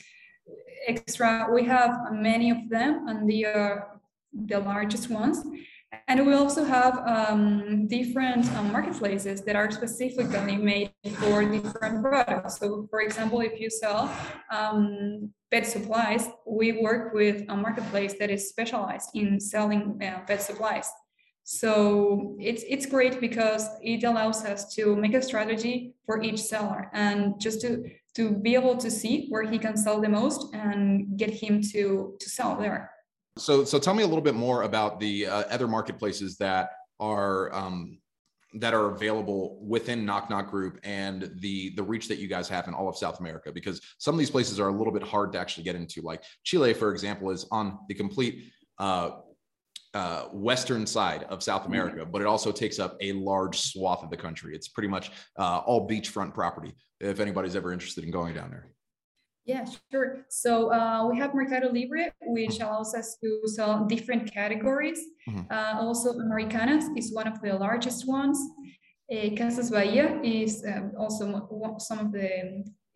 Extra. 0.86 1.48
We 1.50 1.64
have 1.64 1.92
many 2.12 2.52
of 2.52 2.70
them, 2.70 3.08
and 3.08 3.30
they 3.30 3.46
are 3.46 4.02
the 4.34 4.60
largest 4.60 5.10
ones. 5.10 5.46
And 6.10 6.28
we 6.28 6.34
also 6.34 6.66
have 6.66 7.00
um, 7.08 7.88
different 7.88 8.46
um, 8.58 8.74
marketplaces 8.74 9.44
that 9.46 9.56
are 9.56 9.72
specifically 9.72 10.58
made 10.58 10.92
for 11.20 11.46
different 11.46 12.04
products. 12.04 12.60
So, 12.60 12.86
for 12.90 13.00
example, 13.00 13.40
if 13.40 13.62
you 13.62 13.70
sell 13.70 14.12
um, 14.52 15.32
pet 15.52 15.66
supplies, 15.66 16.28
we 16.46 16.82
work 16.82 17.14
with 17.14 17.46
a 17.48 17.56
marketplace 17.56 18.16
that 18.20 18.30
is 18.30 18.50
specialized 18.50 19.12
in 19.14 19.40
selling 19.40 19.98
uh, 20.04 20.20
pet 20.28 20.42
supplies. 20.42 20.92
So 21.50 22.36
it's 22.42 22.66
it's 22.68 22.86
great 22.86 23.22
because 23.22 23.70
it 23.82 24.04
allows 24.04 24.44
us 24.44 24.76
to 24.76 24.98
make 24.98 25.14
a 25.14 25.22
strategy 25.22 25.96
for 26.06 26.22
each 26.22 26.42
seller 26.42 26.90
and 26.92 27.40
just 27.40 27.62
to 27.62 27.90
to 28.16 28.32
be 28.32 28.54
able 28.54 28.76
to 28.76 28.92
see 28.92 29.28
where 29.30 29.44
he 29.44 29.58
can 29.58 29.78
sell 29.78 30.02
the 30.02 30.10
most 30.10 30.54
and 30.54 31.18
get 31.18 31.30
him 31.30 31.62
to 31.72 32.18
to 32.20 32.30
sell 32.30 32.58
there. 32.58 32.92
So, 33.38 33.64
so 33.64 33.80
tell 33.80 33.94
me 33.94 34.04
a 34.04 34.08
little 34.08 34.22
bit 34.22 34.36
more 34.36 34.64
about 34.64 35.00
the 35.00 35.28
uh, 35.28 35.44
other 35.50 35.70
marketplaces 35.70 36.36
that 36.40 36.72
are 37.00 37.56
um, 37.56 38.00
that 38.56 38.74
are 38.74 38.92
available 38.92 39.58
within 39.66 40.06
NocNoc 40.06 40.50
Group 40.50 40.82
and 40.84 41.32
the 41.40 41.74
the 41.78 41.84
reach 41.84 42.10
that 42.10 42.18
you 42.18 42.28
guys 42.28 42.50
have 42.50 42.68
in 42.68 42.74
all 42.74 42.90
of 42.90 42.98
South 42.98 43.22
America. 43.22 43.54
Because 43.54 43.80
some 44.00 44.14
of 44.14 44.20
these 44.20 44.32
places 44.32 44.60
are 44.60 44.68
a 44.68 44.74
little 44.74 44.92
bit 44.92 45.04
hard 45.04 45.32
to 45.32 45.40
actually 45.40 45.64
get 45.64 45.78
into. 45.78 46.02
Like 46.02 46.24
Chile, 46.44 46.74
for 46.74 46.92
example, 46.92 47.32
is 47.32 47.46
on 47.52 47.80
the 47.88 47.94
complete 47.94 48.52
uh, 48.80 49.12
uh, 49.98 50.26
western 50.32 50.86
side 50.86 51.24
of 51.24 51.42
South 51.42 51.64
mm-hmm. 51.64 51.74
America, 51.74 52.06
but 52.06 52.22
it 52.22 52.28
also 52.28 52.52
takes 52.52 52.78
up 52.78 52.96
a 53.02 53.14
large 53.14 53.58
swath 53.60 54.04
of 54.04 54.10
the 54.12 54.18
country. 54.26 54.54
It's 54.58 54.68
pretty 54.68 54.90
much 54.96 55.06
uh, 55.40 55.60
all 55.68 55.88
beachfront 55.92 56.34
property. 56.34 56.72
If 57.00 57.20
anybody's 57.20 57.56
ever 57.56 57.74
interested 57.74 58.04
in 58.04 58.12
going 58.12 58.36
down 58.36 58.50
there. 58.52 58.68
Yeah, 59.46 59.66
sure. 59.92 60.26
So 60.30 60.52
uh, 60.72 61.08
we 61.10 61.18
have 61.22 61.34
Mercado 61.34 61.68
Libre, 61.72 62.12
which 62.38 62.60
allows 62.60 62.94
us 62.94 63.18
to 63.24 63.30
sell 63.46 63.86
different 63.86 64.32
categories. 64.32 65.00
Mm-hmm. 65.28 65.52
Uh, 65.56 65.74
also, 65.86 66.10
Americanas 66.26 66.86
is 66.96 67.14
one 67.20 67.28
of 67.28 67.42
the 67.42 67.54
largest 67.54 68.08
ones. 68.08 68.38
Uh, 69.12 69.30
Casas 69.38 69.72
Bahia 69.72 70.20
is 70.22 70.64
uh, 70.66 70.90
also 71.00 71.26
some 71.80 72.00
of 72.00 72.12
the. 72.12 72.30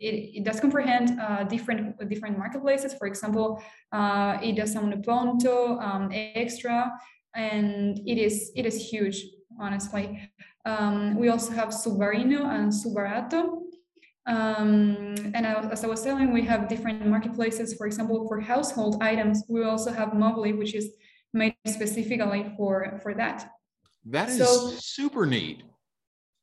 It, 0.02 0.38
it 0.38 0.44
does 0.44 0.60
comprehend 0.60 1.20
uh, 1.20 1.44
different 1.44 1.98
different 2.10 2.38
marketplaces. 2.38 2.94
For 2.96 3.08
example, 3.08 3.64
uh, 3.92 4.38
it 4.42 4.56
does 4.56 4.74
some 4.74 4.90
Ponto, 5.02 5.80
um, 5.80 6.10
Extra, 6.12 6.92
and 7.36 8.00
it 8.06 8.18
is 8.18 8.52
it 8.56 8.66
is 8.66 8.78
huge. 8.92 9.24
Honestly, 9.60 10.06
um, 10.66 11.16
we 11.20 11.30
also 11.30 11.52
have 11.54 11.70
Submarino 11.70 12.42
and 12.46 12.72
Soubarato 12.72 13.62
um, 14.28 15.16
and 15.34 15.46
as 15.46 15.84
I 15.84 15.88
was 15.88 16.04
telling, 16.04 16.32
we 16.32 16.44
have 16.44 16.70
different 16.70 17.08
marketplaces. 17.08 17.74
For 17.74 17.88
example, 17.88 18.28
for 18.28 18.40
household 18.40 19.02
items, 19.02 19.44
we 19.50 19.64
also 19.64 19.92
have 19.92 20.10
Mobly, 20.10 20.56
which 20.58 20.76
is 20.76 20.92
made 21.34 21.56
specifically 21.66 22.54
for 22.56 23.00
for 23.02 23.14
that. 23.16 23.52
That 24.06 24.30
is 24.30 24.38
so, 24.38 24.72
super 24.80 25.26
neat. 25.26 25.64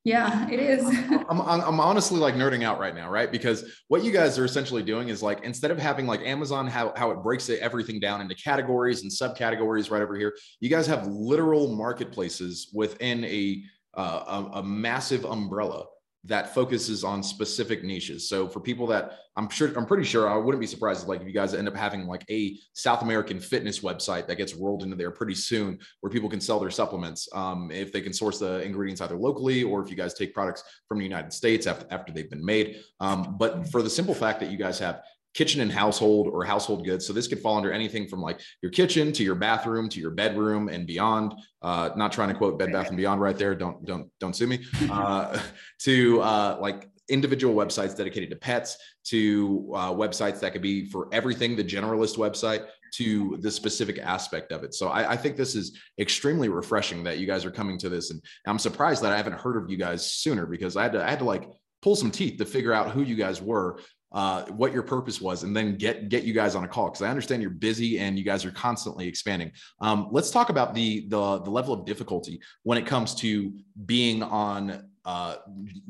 Yeah, 0.09 0.49
it 0.49 0.59
is. 0.59 0.87
I'm, 1.29 1.43
I'm 1.43 1.81
honestly 1.81 2.19
like 2.19 2.35
nerding 2.35 2.63
out 2.65 2.81
right 2.81 2.95
now, 2.95 3.11
right? 3.11 3.31
Because 3.31 3.71
what 3.89 4.03
you 4.03 4.11
guys 4.11 4.39
are 4.39 4.47
essentially 4.47 4.83
doing 4.83 5.11
is 5.11 5.23
like 5.23 5.45
instead 5.45 5.71
of 5.71 5.79
having 5.79 6.07
like 6.07 6.23
Amazon, 6.23 6.67
how, 6.67 6.95
how 6.97 7.11
it 7.11 7.23
breaks 7.23 7.51
it, 7.51 7.61
everything 7.61 8.01
down 8.01 8.23
into 8.23 8.35
categories 8.35 9.03
and 9.03 9.13
subcategories 9.13 9.91
right 9.91 10.01
over 10.01 10.17
here, 10.17 10.35
you 10.61 10.71
guys 10.71 10.87
have 10.87 11.07
literal 11.09 11.77
marketplaces 11.77 12.71
within 12.73 13.23
a, 13.27 13.63
uh, 13.99 14.47
a, 14.55 14.59
a 14.61 14.63
massive 14.63 15.27
umbrella 15.27 15.85
that 16.25 16.53
focuses 16.55 17.05
on 17.05 17.23
specific 17.23 17.85
niches. 17.85 18.29
So 18.29 18.49
for 18.49 18.61
people 18.61 18.87
that 18.89 19.19
I'm 19.37 19.49
sure, 19.49 19.73
I'm 19.77 19.87
pretty 19.87 20.03
sure 20.05 20.29
I 20.29 20.37
wouldn't 20.37 20.61
be 20.61 20.67
surprised 20.67 21.03
if 21.03 21.09
like 21.09 21.21
if 21.21 21.27
you 21.27 21.33
guys 21.33 21.55
end 21.55 21.69
up 21.69 21.77
having 21.77 22.07
like 22.07 22.25
a 22.29 22.59
South 22.73 23.03
American 23.03 23.39
fitness 23.39 23.81
website 23.81 24.27
that 24.27 24.37
gets 24.37 24.55
rolled 24.55 24.83
into 24.83 24.97
there 24.97 25.13
pretty 25.13 25.35
soon, 25.35 25.79
where 26.01 26.11
people 26.11 26.29
can 26.29 26.41
sell 26.41 26.59
their 26.59 26.71
supplements 26.71 27.29
um, 27.33 27.71
if 27.71 27.93
they 27.93 28.01
can 28.01 28.13
source 28.13 28.41
the 28.41 28.61
ingredients 28.63 29.01
either 29.01 29.17
locally 29.17 29.63
or 29.63 29.81
if 29.81 29.91
you 29.91 29.97
guys 29.97 30.13
take 30.13 30.35
products 30.35 30.65
from 30.89 30.99
the 30.99 31.05
United 31.05 31.33
States 31.33 31.67
after 31.69 31.87
after 31.91 32.13
they've 32.13 32.31
been 32.31 32.45
made. 32.45 32.83
Um, 32.99 33.37
but 33.39 33.69
for 33.71 33.81
the 33.81 33.91
simple 33.91 34.15
fact 34.15 34.41
that 34.41 34.51
you 34.51 34.59
guys 34.59 34.79
have 34.81 35.03
kitchen 35.39 35.61
and 35.61 35.71
household 35.71 36.27
or 36.27 36.45
household 36.45 36.85
goods. 36.85 37.07
So 37.07 37.13
this 37.13 37.29
could 37.29 37.39
fall 37.39 37.57
under 37.57 37.71
anything 37.71 38.09
from 38.09 38.21
like 38.21 38.41
your 38.61 38.73
kitchen 38.73 39.13
to 39.13 39.23
your 39.23 39.37
bathroom 39.37 39.89
to 39.91 40.01
your 40.01 40.11
bedroom 40.11 40.69
and 40.69 40.85
beyond. 40.85 41.33
Uh, 41.63 41.91
not 41.95 42.11
trying 42.11 42.31
to 42.31 42.35
quote 42.35 42.59
Bed 42.59 42.73
Bath 42.73 42.89
and 42.89 42.97
Beyond 42.97 43.21
right 43.21 43.39
there. 43.39 43.55
Don't 43.55 43.85
don't 43.85 44.11
don't 44.19 44.35
sue 44.35 44.49
me. 44.49 44.59
Uh, 44.91 45.39
to 45.79 46.21
uh, 46.23 46.57
like 46.61 46.89
individual 47.09 47.55
websites 47.55 47.97
dedicated 47.97 48.31
to 48.31 48.37
pets 48.37 48.79
to 49.05 49.71
uh, 49.75 49.93
websites 49.93 50.41
that 50.41 50.53
could 50.53 50.63
be 50.63 50.87
for 50.87 51.09
everything 51.13 51.55
the 51.55 51.65
generalist 51.65 52.17
website 52.17 52.67
to 52.95 53.37
the 53.41 53.51
specific 53.51 53.99
aspect 53.99 54.51
of 54.51 54.65
it 54.65 54.75
so 54.75 54.89
I, 54.89 55.13
I, 55.13 55.17
think 55.17 55.37
this 55.37 55.55
is 55.55 55.79
extremely 55.99 56.49
refreshing 56.49 57.05
that 57.05 57.19
you 57.19 57.27
guys 57.27 57.45
are 57.45 57.51
coming 57.51 57.79
to 57.79 57.89
this 57.89 58.11
and 58.11 58.21
i'm 58.47 58.59
surprised 58.59 59.03
that 59.03 59.13
i 59.13 59.17
haven't 59.17 59.39
heard 59.45 59.57
of 59.57 59.71
you 59.71 59.77
guys 59.77 60.11
sooner 60.11 60.47
because 60.47 60.77
i 60.77 60.83
had 60.83 60.93
to 60.93 61.05
i 61.05 61.11
had 61.11 61.21
to 61.21 61.25
like 61.25 61.49
pull 61.83 61.97
some 61.97 62.11
teeth 62.11 62.39
to 62.39 62.45
figure 62.45 62.73
out 62.73 62.91
who 62.91 63.03
you 63.03 63.15
guys 63.15 63.41
were 63.41 63.79
uh, 64.13 64.45
what 64.47 64.73
your 64.73 64.83
purpose 64.83 65.21
was 65.21 65.43
and 65.43 65.57
then 65.57 65.77
get 65.77 66.09
get 66.09 66.25
you 66.25 66.33
guys 66.33 66.55
on 66.55 66.65
a 66.65 66.69
call. 66.69 66.87
Because 66.87 67.03
i 67.03 67.09
understand 67.09 67.43
you're 67.43 67.51
busy 67.51 67.99
and 67.99 68.19
you 68.19 68.25
guys 68.25 68.45
are 68.45 68.51
constantly 68.51 69.07
expanding. 69.07 69.53
Um, 69.81 70.09
let's 70.11 70.31
talk 70.31 70.49
about 70.49 70.75
the, 70.75 71.07
the 71.09 71.41
the 71.41 71.51
level 71.51 71.75
of 71.75 71.85
difficulty 71.85 72.41
when 72.63 72.79
it 72.79 72.87
comes 72.87 73.15
to 73.17 73.53
being 73.87 74.23
on 74.23 74.89
uh, 75.05 75.37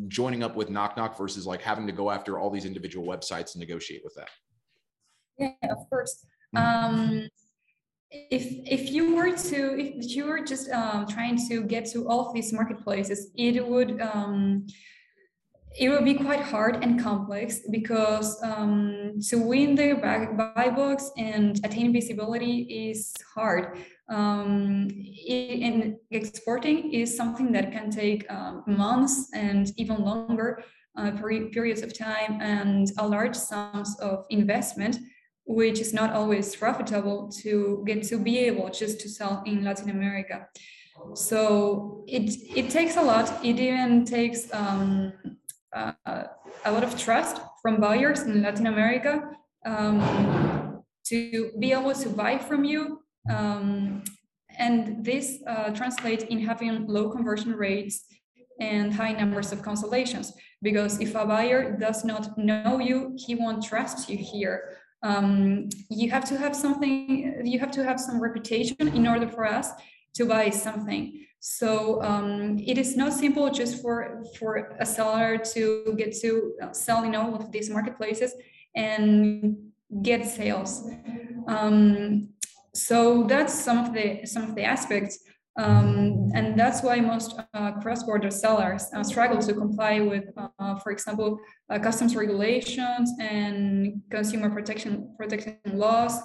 joining 0.09 0.43
up 0.43 0.57
with 0.57 0.69
NocNoc 0.69 1.17
versus 1.17 1.47
like 1.47 1.63
having 1.63 1.87
to 1.87 1.93
go 1.93 2.11
after 2.11 2.39
all 2.39 2.51
these 2.51 2.65
individual 2.65 3.07
websites 3.07 3.55
and 3.55 3.61
negotiate 3.61 4.03
with 4.05 4.15
that. 4.15 4.31
Yeah 5.39 5.71
of 5.71 5.89
course. 5.89 6.25
Mm-hmm. 6.57 6.85
um, 6.95 7.29
if 8.11 8.47
if 8.67 8.91
you 8.91 9.15
were 9.15 9.37
to 9.37 9.79
if 9.79 10.17
you 10.17 10.27
were 10.27 10.43
just 10.43 10.71
um, 10.71 11.07
trying 11.07 11.39
to 11.49 11.63
get 11.63 11.85
to 11.91 12.09
all 12.09 12.27
of 12.27 12.35
these 12.35 12.53
marketplaces 12.53 13.31
it 13.37 13.65
would 13.67 14.01
um, 14.01 14.67
it 15.77 15.89
will 15.89 16.03
be 16.03 16.15
quite 16.15 16.41
hard 16.41 16.83
and 16.83 17.01
complex 17.01 17.61
because 17.71 18.43
um, 18.43 19.21
to 19.29 19.39
win 19.39 19.75
the 19.75 19.95
buy 19.95 20.71
box 20.71 21.11
and 21.17 21.61
attain 21.65 21.93
visibility 21.93 22.91
is 22.91 23.15
hard. 23.35 23.79
Um, 24.09 24.89
and 25.29 25.97
exporting 26.11 26.93
is 26.95 27.15
something 27.17 27.53
that 27.53 27.73
can 27.73 27.91
take 27.91 28.31
um, 28.31 28.65
months 28.67 29.29
and 29.35 29.71
even 29.77 30.03
longer 30.03 30.63
uh, 30.97 31.11
periods 31.13 31.83
of 31.83 31.97
time 31.97 32.41
and 32.41 32.91
a 32.99 33.07
large 33.07 33.37
sums 33.37 33.99
of 34.01 34.25
investment, 34.31 34.99
which 35.45 35.81
is 35.81 35.93
not 35.93 36.13
always 36.13 36.57
profitable 36.57 37.31
to 37.43 37.85
get 37.87 38.03
to 38.05 38.19
be 38.19 38.39
able 38.39 38.71
just 38.71 39.01
to 39.01 39.09
sell 39.09 39.43
in 39.45 39.63
Latin 39.63 39.91
America. 39.91 40.49
So 41.15 42.05
it 42.09 42.35
it 42.57 42.71
takes 42.71 42.97
a 42.97 43.03
lot. 43.03 43.45
It 43.45 43.61
even 43.61 44.05
takes 44.05 44.53
um, 44.53 45.13
uh, 45.75 45.93
a 46.65 46.73
lot 46.73 46.85
of 46.85 46.99
trust 46.99 47.41
from 47.63 47.81
buyers 47.81 48.23
in 48.23 48.43
Latin 48.43 48.67
America 48.67 49.31
um, 49.67 50.83
to 51.07 51.53
be 51.59 51.73
able 51.73 51.95
to 51.95 52.09
buy 52.09 52.39
from 52.39 52.65
you. 52.65 53.01
Um, 53.31 54.05
and 54.59 55.05
this 55.05 55.39
uh, 55.47 55.71
translates 55.71 56.25
in 56.25 56.41
having 56.41 56.87
low 56.87 57.11
conversion 57.11 57.53
rates 57.53 58.05
and 58.61 58.93
high 58.93 59.13
numbers 59.13 59.53
of 59.53 59.63
cancellations. 59.63 60.33
Because 60.63 61.01
if 61.01 61.15
a 61.15 61.25
buyer 61.25 61.77
does 61.77 62.05
not 62.05 62.37
know 62.37 62.79
you, 62.81 63.17
he 63.17 63.35
won't 63.35 63.63
trust 63.63 64.09
you 64.09 64.17
here. 64.17 64.77
Um, 65.05 65.69
you 65.91 66.11
have 66.11 66.25
to 66.25 66.37
have 66.37 66.57
something, 66.57 67.43
you 67.45 67.61
have 67.61 67.71
to 67.73 67.85
have 67.85 68.01
some 68.01 68.21
reputation 68.21 68.89
in 68.89 69.07
order 69.07 69.29
for 69.29 69.47
us 69.47 69.71
to 70.15 70.25
buy 70.25 70.51
something. 70.51 71.27
So 71.41 72.03
um, 72.03 72.59
it 72.59 72.79
is 72.79 72.97
not 72.97 73.13
simple 73.13 73.49
just 73.51 73.81
for 73.81 74.25
for 74.39 74.77
a 74.81 74.87
seller 74.87 75.39
to 75.55 75.95
get 75.97 76.13
to 76.23 76.55
sell 76.73 77.05
in 77.05 77.15
all 77.15 77.35
of 77.35 77.53
these 77.53 77.71
marketplaces 77.71 78.35
and 78.75 79.57
get 80.03 80.27
sales. 80.27 80.91
Um, 81.47 82.31
so 82.75 83.25
that's 83.25 83.55
some 83.55 83.79
of 83.79 83.93
the 83.95 84.27
some 84.27 84.43
of 84.45 84.55
the 84.55 84.65
aspects, 84.65 85.21
um, 85.59 86.31
and 86.35 86.59
that's 86.59 86.83
why 86.83 87.01
most 87.01 87.41
uh, 87.55 87.73
cross-border 87.81 88.31
sellers 88.31 88.87
uh, 88.95 89.03
struggle 89.03 89.41
to 89.41 89.55
comply 89.55 90.01
with, 90.01 90.25
uh, 90.37 90.77
for 90.81 90.93
example, 90.93 91.39
uh, 91.71 91.79
customs 91.79 92.15
regulations 92.15 93.13
and 93.21 94.03
consumer 94.11 94.51
protection 94.51 95.15
protection 95.17 95.57
laws, 95.67 96.21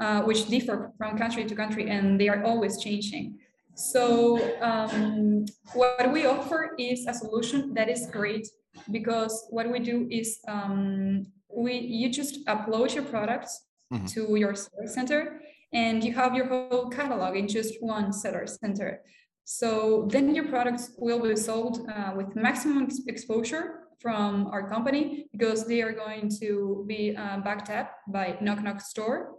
uh, 0.00 0.22
which 0.22 0.46
differ 0.48 0.92
from 0.98 1.18
country 1.18 1.44
to 1.44 1.54
country, 1.54 1.88
and 1.88 2.20
they 2.20 2.28
are 2.28 2.42
always 2.44 2.78
changing. 2.78 3.38
So 3.74 4.40
um, 4.60 5.46
what 5.72 6.12
we 6.12 6.26
offer 6.26 6.74
is 6.78 7.06
a 7.06 7.14
solution 7.14 7.74
that 7.74 7.88
is 7.88 8.08
great 8.10 8.48
because 8.90 9.46
what 9.50 9.70
we 9.70 9.78
do 9.78 10.08
is 10.10 10.40
um, 10.48 11.26
we 11.54 11.78
you 11.78 12.10
just 12.10 12.44
upload 12.46 12.94
your 12.94 13.04
products 13.04 13.66
mm-hmm. 13.92 14.06
to 14.06 14.36
your 14.36 14.54
seller 14.54 14.86
center 14.86 15.40
and 15.72 16.02
you 16.02 16.12
have 16.14 16.34
your 16.34 16.46
whole 16.46 16.88
catalog 16.88 17.36
in 17.36 17.46
just 17.46 17.74
one 17.80 18.12
seller 18.12 18.46
center. 18.46 19.02
So 19.44 20.08
then 20.10 20.34
your 20.34 20.46
products 20.46 20.90
will 20.98 21.20
be 21.20 21.36
sold 21.36 21.88
uh, 21.88 22.12
with 22.16 22.36
maximum 22.36 22.88
exposure 23.06 23.88
from 24.00 24.46
our 24.48 24.68
company 24.68 25.26
because 25.32 25.66
they 25.66 25.82
are 25.82 25.92
going 25.92 26.30
to 26.40 26.84
be 26.86 27.16
uh, 27.16 27.38
backed 27.40 27.70
up 27.70 27.92
by 28.08 28.38
NocNoc 28.42 28.80
Store. 28.80 29.37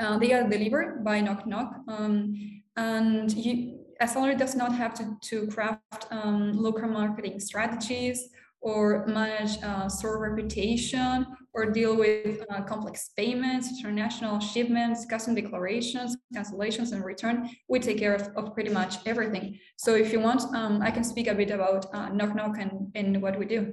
Uh, 0.00 0.18
they 0.18 0.32
are 0.32 0.48
delivered 0.48 1.04
by 1.04 1.20
NocNoc. 1.20 1.68
Um, 1.88 2.34
and 2.76 3.30
you, 3.32 3.80
a 4.00 4.08
seller 4.08 4.34
does 4.34 4.56
not 4.56 4.74
have 4.74 4.94
to, 4.94 5.16
to 5.28 5.46
craft 5.48 6.06
um, 6.10 6.56
local 6.56 6.88
marketing 6.88 7.38
strategies 7.38 8.30
or 8.62 9.06
manage 9.06 9.62
uh, 9.62 9.88
store 9.88 10.18
reputation 10.18 11.26
or 11.52 11.70
deal 11.70 11.96
with 11.96 12.44
uh, 12.50 12.62
complex 12.62 13.10
payments, 13.16 13.68
international 13.78 14.38
shipments, 14.40 15.04
custom 15.06 15.34
declarations, 15.34 16.16
cancellations, 16.34 16.92
and 16.92 17.04
return. 17.04 17.50
We 17.68 17.80
take 17.80 17.98
care 17.98 18.14
of, 18.14 18.28
of 18.36 18.54
pretty 18.54 18.70
much 18.70 18.96
everything. 19.06 19.58
So 19.76 19.94
if 19.94 20.12
you 20.12 20.20
want, 20.20 20.42
um, 20.54 20.80
I 20.82 20.90
can 20.90 21.04
speak 21.04 21.26
a 21.26 21.34
bit 21.34 21.50
about 21.50 21.86
uh, 21.92 22.10
NocNoc 22.10 22.60
and, 22.60 22.90
and 22.94 23.20
what 23.20 23.38
we 23.38 23.46
do. 23.46 23.72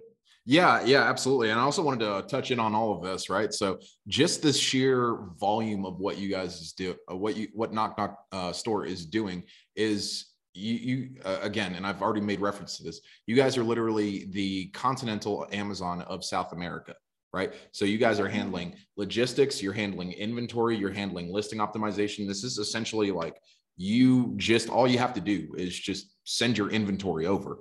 Yeah, 0.50 0.82
yeah, 0.86 1.04
absolutely. 1.04 1.50
And 1.50 1.60
I 1.60 1.64
also 1.64 1.84
wanted 1.84 2.06
to 2.06 2.26
touch 2.28 2.52
in 2.52 2.60
on 2.60 2.74
all 2.74 2.96
of 2.96 3.04
this, 3.04 3.30
right? 3.30 3.54
So 3.54 3.80
just 4.08 4.42
the 4.42 4.54
sheer 4.54 5.18
volume 5.38 5.86
of 5.86 6.00
what 6.00 6.18
you 6.18 6.30
guys 6.30 6.62
is 6.62 6.72
do, 6.72 6.96
uh, 7.12 7.18
what 7.18 7.36
you 7.36 7.50
what 7.54 7.74
NocNoc 7.74 8.16
uh, 8.32 8.54
Store 8.54 8.86
is 8.86 9.06
doing 9.06 9.44
is 9.76 10.28
you, 10.54 10.74
you 10.76 11.10
uh, 11.26 11.40
again, 11.42 11.76
and 11.76 11.86
I've 11.86 12.02
already 12.02 12.22
made 12.22 12.40
reference 12.40 12.78
to 12.78 12.84
this. 12.84 13.02
You 13.26 13.36
guys 13.36 13.58
are 13.58 13.64
literally 13.64 14.28
the 14.32 14.68
continental 14.68 15.46
Amazon 15.52 16.02
of 16.04 16.24
South 16.24 16.54
America, 16.54 16.96
right? 17.34 17.54
So 17.74 17.84
you 17.84 17.98
guys 17.98 18.18
are 18.22 18.30
handling 18.30 18.76
logistics, 18.96 19.62
you're 19.62 19.74
handling 19.74 20.14
inventory, 20.14 20.78
you're 20.78 20.94
handling 20.94 21.30
listing 21.30 21.60
optimization. 21.60 22.26
This 22.26 22.46
is 22.46 22.58
essentially 22.58 23.12
like 23.12 23.36
you 23.76 24.34
just 24.38 24.70
all 24.70 24.88
you 24.88 24.98
have 24.98 25.14
to 25.16 25.22
do 25.22 25.54
is 25.58 25.78
just 25.78 26.16
send 26.24 26.58
your 26.58 26.70
inventory 26.70 27.26
over 27.28 27.60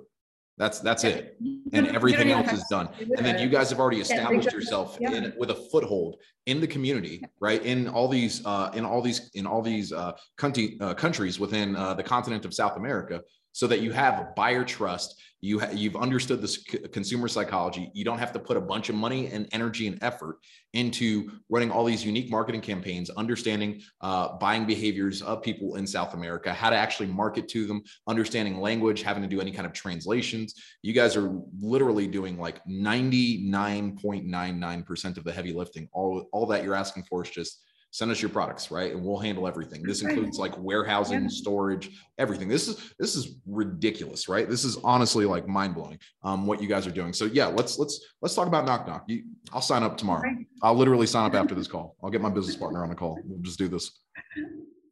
that's 0.57 0.79
that's 0.79 1.03
yeah. 1.03 1.11
it, 1.11 1.37
and 1.73 1.87
everything 1.89 2.31
else 2.31 2.51
is 2.51 2.63
done. 2.69 2.89
And 2.99 3.25
then 3.25 3.39
you 3.39 3.47
guys 3.47 3.69
have 3.69 3.79
already 3.79 4.01
established 4.01 4.51
yourself 4.51 4.97
yeah. 4.99 5.13
in, 5.13 5.33
with 5.37 5.51
a 5.51 5.55
foothold 5.71 6.17
in 6.47 6.59
the 6.59 6.67
community, 6.67 7.23
right? 7.39 7.63
In 7.63 7.87
all 7.87 8.07
these, 8.07 8.43
uh, 8.45 8.71
in 8.73 8.83
all 8.83 9.01
these, 9.01 9.29
in 9.35 9.45
all 9.45 9.61
these 9.61 9.93
uh, 9.93 10.13
country, 10.37 10.77
uh, 10.81 10.93
countries 10.95 11.39
within 11.39 11.75
uh, 11.75 11.93
the 11.93 12.03
continent 12.03 12.43
of 12.45 12.53
South 12.53 12.75
America, 12.75 13.21
so 13.51 13.67
that 13.67 13.81
you 13.81 13.91
have 13.91 14.35
buyer 14.35 14.63
trust 14.63 15.21
you 15.41 15.59
ha- 15.59 15.69
you've 15.71 15.95
understood 15.95 16.41
this 16.41 16.63
c- 16.67 16.79
consumer 16.91 17.27
psychology. 17.27 17.91
You 17.93 18.05
don't 18.05 18.19
have 18.19 18.31
to 18.33 18.39
put 18.39 18.57
a 18.57 18.61
bunch 18.61 18.89
of 18.89 18.95
money 18.95 19.27
and 19.27 19.47
energy 19.51 19.87
and 19.87 19.97
effort 20.01 20.37
into 20.73 21.31
running 21.49 21.71
all 21.71 21.85
these 21.85 22.05
unique 22.05 22.29
marketing 22.29 22.61
campaigns 22.61 23.09
understanding 23.11 23.81
uh, 24.01 24.37
buying 24.37 24.65
behaviors 24.65 25.21
of 25.21 25.41
people 25.41 25.75
in 25.75 25.87
south 25.87 26.13
america 26.13 26.53
how 26.53 26.69
to 26.69 26.75
actually 26.75 27.07
market 27.07 27.47
to 27.47 27.65
them 27.65 27.81
understanding 28.07 28.59
language 28.59 29.01
having 29.01 29.23
to 29.23 29.29
do 29.29 29.39
any 29.41 29.51
kind 29.51 29.65
of 29.65 29.73
translations. 29.73 30.53
You 30.81 30.93
guys 30.93 31.15
are 31.15 31.39
literally 31.59 32.07
doing 32.07 32.37
like 32.37 32.63
99.99% 32.65 35.17
of 35.17 35.23
the 35.23 35.31
heavy 35.31 35.53
lifting. 35.53 35.87
All 35.93 36.27
all 36.31 36.45
that 36.47 36.63
you're 36.63 36.75
asking 36.75 37.03
for 37.03 37.23
is 37.23 37.29
just 37.29 37.63
send 37.91 38.11
us 38.11 38.21
your 38.21 38.29
products, 38.29 38.69
right? 38.69 38.91
And 38.91 39.03
we'll 39.03 39.19
handle 39.19 39.47
everything. 39.47 39.83
This 39.83 40.01
includes 40.01 40.37
like 40.37 40.57
warehousing, 40.57 41.23
yeah. 41.23 41.27
storage, 41.29 41.89
everything. 42.17 42.47
This 42.47 42.67
is 42.67 42.93
this 42.99 43.15
is 43.15 43.35
ridiculous, 43.45 44.27
right? 44.27 44.49
This 44.49 44.63
is 44.63 44.77
honestly 44.83 45.25
like 45.25 45.47
mind 45.47 45.75
blowing. 45.75 45.99
Um, 46.23 46.45
what 46.45 46.61
you 46.61 46.67
guys 46.67 46.85
are 46.85 46.91
doing. 46.91 47.13
So 47.13 47.25
yeah, 47.25 47.47
let's 47.47 47.79
let's 47.79 47.99
let's 48.21 48.35
talk 48.35 48.47
about 48.47 48.65
NocNoc. 48.65 49.03
You, 49.07 49.23
I'll 49.51 49.61
sign 49.61 49.83
up 49.83 49.97
tomorrow. 49.97 50.23
I'll 50.61 50.75
literally 50.75 51.07
sign 51.07 51.25
up 51.25 51.35
after 51.35 51.55
this 51.59 51.67
call. 51.67 51.95
I'll 52.03 52.09
get 52.09 52.21
my 52.21 52.29
business 52.29 52.55
partner 52.55 52.83
on 52.83 52.89
the 52.89 52.95
call. 52.95 53.19
We'll 53.23 53.41
just 53.41 53.57
do 53.57 53.67
this. 53.67 53.99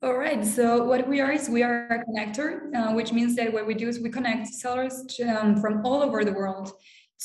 All 0.01 0.17
right. 0.17 0.45
So 0.45 0.83
what 0.83 1.07
we 1.07 1.19
are 1.19 1.31
is 1.31 1.49
we 1.49 1.63
are 1.63 1.87
a 1.87 2.03
connector, 2.05 2.73
uh, 2.75 2.93
which 2.93 3.11
means 3.11 3.35
that 3.37 3.51
what 3.51 3.65
we 3.65 3.73
do 3.73 3.87
is 3.87 3.99
we 3.99 4.09
connect 4.09 4.47
sellers 4.47 5.03
to, 5.15 5.23
um, 5.23 5.59
from 5.59 5.85
all 5.85 6.03
over 6.03 6.23
the 6.23 6.33
world 6.33 6.71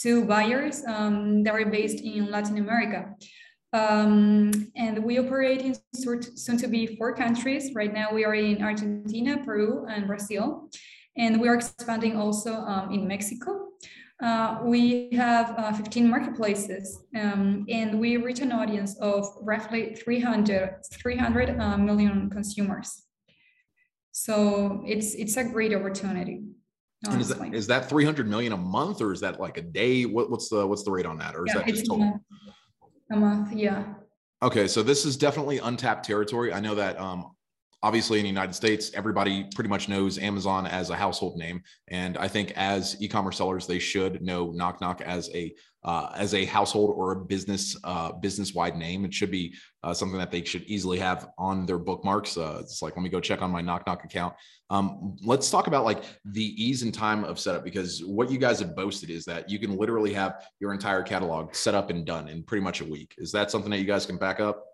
to 0.02 0.24
buyers 0.24 0.82
um, 0.86 1.42
that 1.42 1.54
are 1.54 1.66
based 1.66 2.02
in 2.02 2.30
Latin 2.30 2.56
America. 2.58 3.14
Um, 3.72 4.50
and 4.74 5.04
we 5.04 5.18
operate 5.18 5.60
in 5.62 5.76
soon 5.94 6.56
to 6.58 6.66
be 6.66 6.96
four 6.96 7.14
countries. 7.14 7.70
Right 7.74 7.92
now, 7.92 8.12
we 8.12 8.24
are 8.24 8.34
in 8.34 8.62
Argentina, 8.62 9.38
Peru, 9.44 9.86
and 9.88 10.06
Brazil. 10.06 10.70
And 11.16 11.40
we 11.40 11.48
are 11.48 11.54
expanding 11.54 12.16
also 12.16 12.54
um, 12.54 12.92
in 12.92 13.06
Mexico. 13.06 13.68
Uh, 14.22 14.58
we 14.62 15.08
have 15.12 15.54
uh, 15.56 15.72
15 15.72 16.08
marketplaces 16.08 17.04
um, 17.16 17.64
and 17.70 17.98
we 17.98 18.18
reach 18.18 18.40
an 18.40 18.52
audience 18.52 18.94
of 19.00 19.26
roughly 19.40 19.94
300, 19.94 20.82
300 20.92 21.58
uh, 21.58 21.78
million 21.78 22.28
consumers. 22.28 23.04
So 24.12 24.82
it's 24.86 25.14
it's 25.14 25.36
a 25.38 25.44
great 25.44 25.72
opportunity. 25.72 26.42
Is 27.08 27.28
that, 27.28 27.54
is 27.54 27.66
that 27.68 27.88
300 27.88 28.28
million 28.28 28.52
a 28.52 28.58
month 28.58 29.00
or 29.00 29.14
is 29.14 29.20
that 29.20 29.40
like 29.40 29.56
a 29.56 29.62
day? 29.62 30.04
What, 30.04 30.30
what's 30.30 30.50
the 30.50 30.66
what's 30.66 30.82
the 30.82 30.90
rate 30.90 31.06
on 31.06 31.16
that? 31.18 31.34
Or 31.34 31.46
is 31.46 31.54
yeah, 31.54 31.62
that 31.62 31.68
just 31.68 31.86
total? 31.86 32.20
A 33.10 33.16
month, 33.16 33.52
yeah. 33.52 33.84
Okay, 34.42 34.68
so 34.68 34.82
this 34.82 35.04
is 35.04 35.16
definitely 35.16 35.58
untapped 35.58 36.06
territory. 36.06 36.52
I 36.52 36.60
know 36.60 36.74
that 36.76 36.98
um, 36.98 37.32
obviously 37.82 38.18
in 38.18 38.24
the 38.24 38.28
United 38.28 38.54
States, 38.54 38.90
everybody 38.94 39.46
pretty 39.54 39.70
much 39.70 39.88
knows 39.88 40.18
Amazon 40.18 40.66
as 40.66 40.90
a 40.90 40.96
household 40.96 41.36
name, 41.36 41.62
and 41.88 42.18
I 42.18 42.28
think 42.28 42.52
as 42.56 43.00
e-commerce 43.00 43.38
sellers, 43.38 43.66
they 43.66 43.78
should 43.78 44.22
know 44.22 44.48
NocNoc 44.48 45.00
as 45.00 45.30
a 45.34 45.54
uh, 45.82 46.12
as 46.14 46.34
a 46.34 46.44
household 46.44 46.92
or 46.94 47.12
a 47.12 47.16
business 47.16 47.76
uh, 47.84 48.12
business 48.12 48.54
wide 48.54 48.76
name. 48.76 49.04
It 49.04 49.14
should 49.14 49.30
be 49.30 49.54
uh, 49.82 49.94
something 49.94 50.18
that 50.18 50.30
they 50.30 50.44
should 50.44 50.62
easily 50.64 50.98
have 50.98 51.28
on 51.38 51.64
their 51.64 51.78
bookmarks. 51.78 52.36
Uh, 52.36 52.58
it's 52.60 52.82
like 52.82 52.96
let 52.96 53.02
me 53.02 53.08
go 53.08 53.20
check 53.20 53.40
on 53.40 53.50
my 53.50 53.62
NocNoc 53.62 54.04
account. 54.04 54.34
Um, 54.68 55.16
let's 55.24 55.50
talk 55.50 55.66
about 55.66 55.84
like 55.84 56.04
the 56.26 56.44
ease 56.62 56.82
and 56.82 56.92
time 56.92 57.24
of 57.24 57.40
setup 57.40 57.64
because 57.64 58.04
what 58.04 58.30
you 58.30 58.38
guys 58.38 58.60
have 58.60 58.76
boasted 58.76 59.10
is 59.10 59.24
that 59.24 59.48
you 59.50 59.58
can 59.58 59.76
literally 59.76 60.12
have 60.12 60.44
your 60.60 60.72
entire 60.72 61.02
catalog 61.02 61.54
set 61.54 61.74
up 61.74 61.90
and 61.90 62.04
done 62.04 62.28
in 62.28 62.42
pretty 62.42 62.62
much 62.62 62.82
a 62.82 62.84
week. 62.84 63.14
Is 63.18 63.32
that 63.32 63.50
something 63.50 63.70
that 63.70 63.78
you 63.78 63.86
guys 63.86 64.06
can 64.06 64.18
back 64.18 64.38
up? 64.38 64.69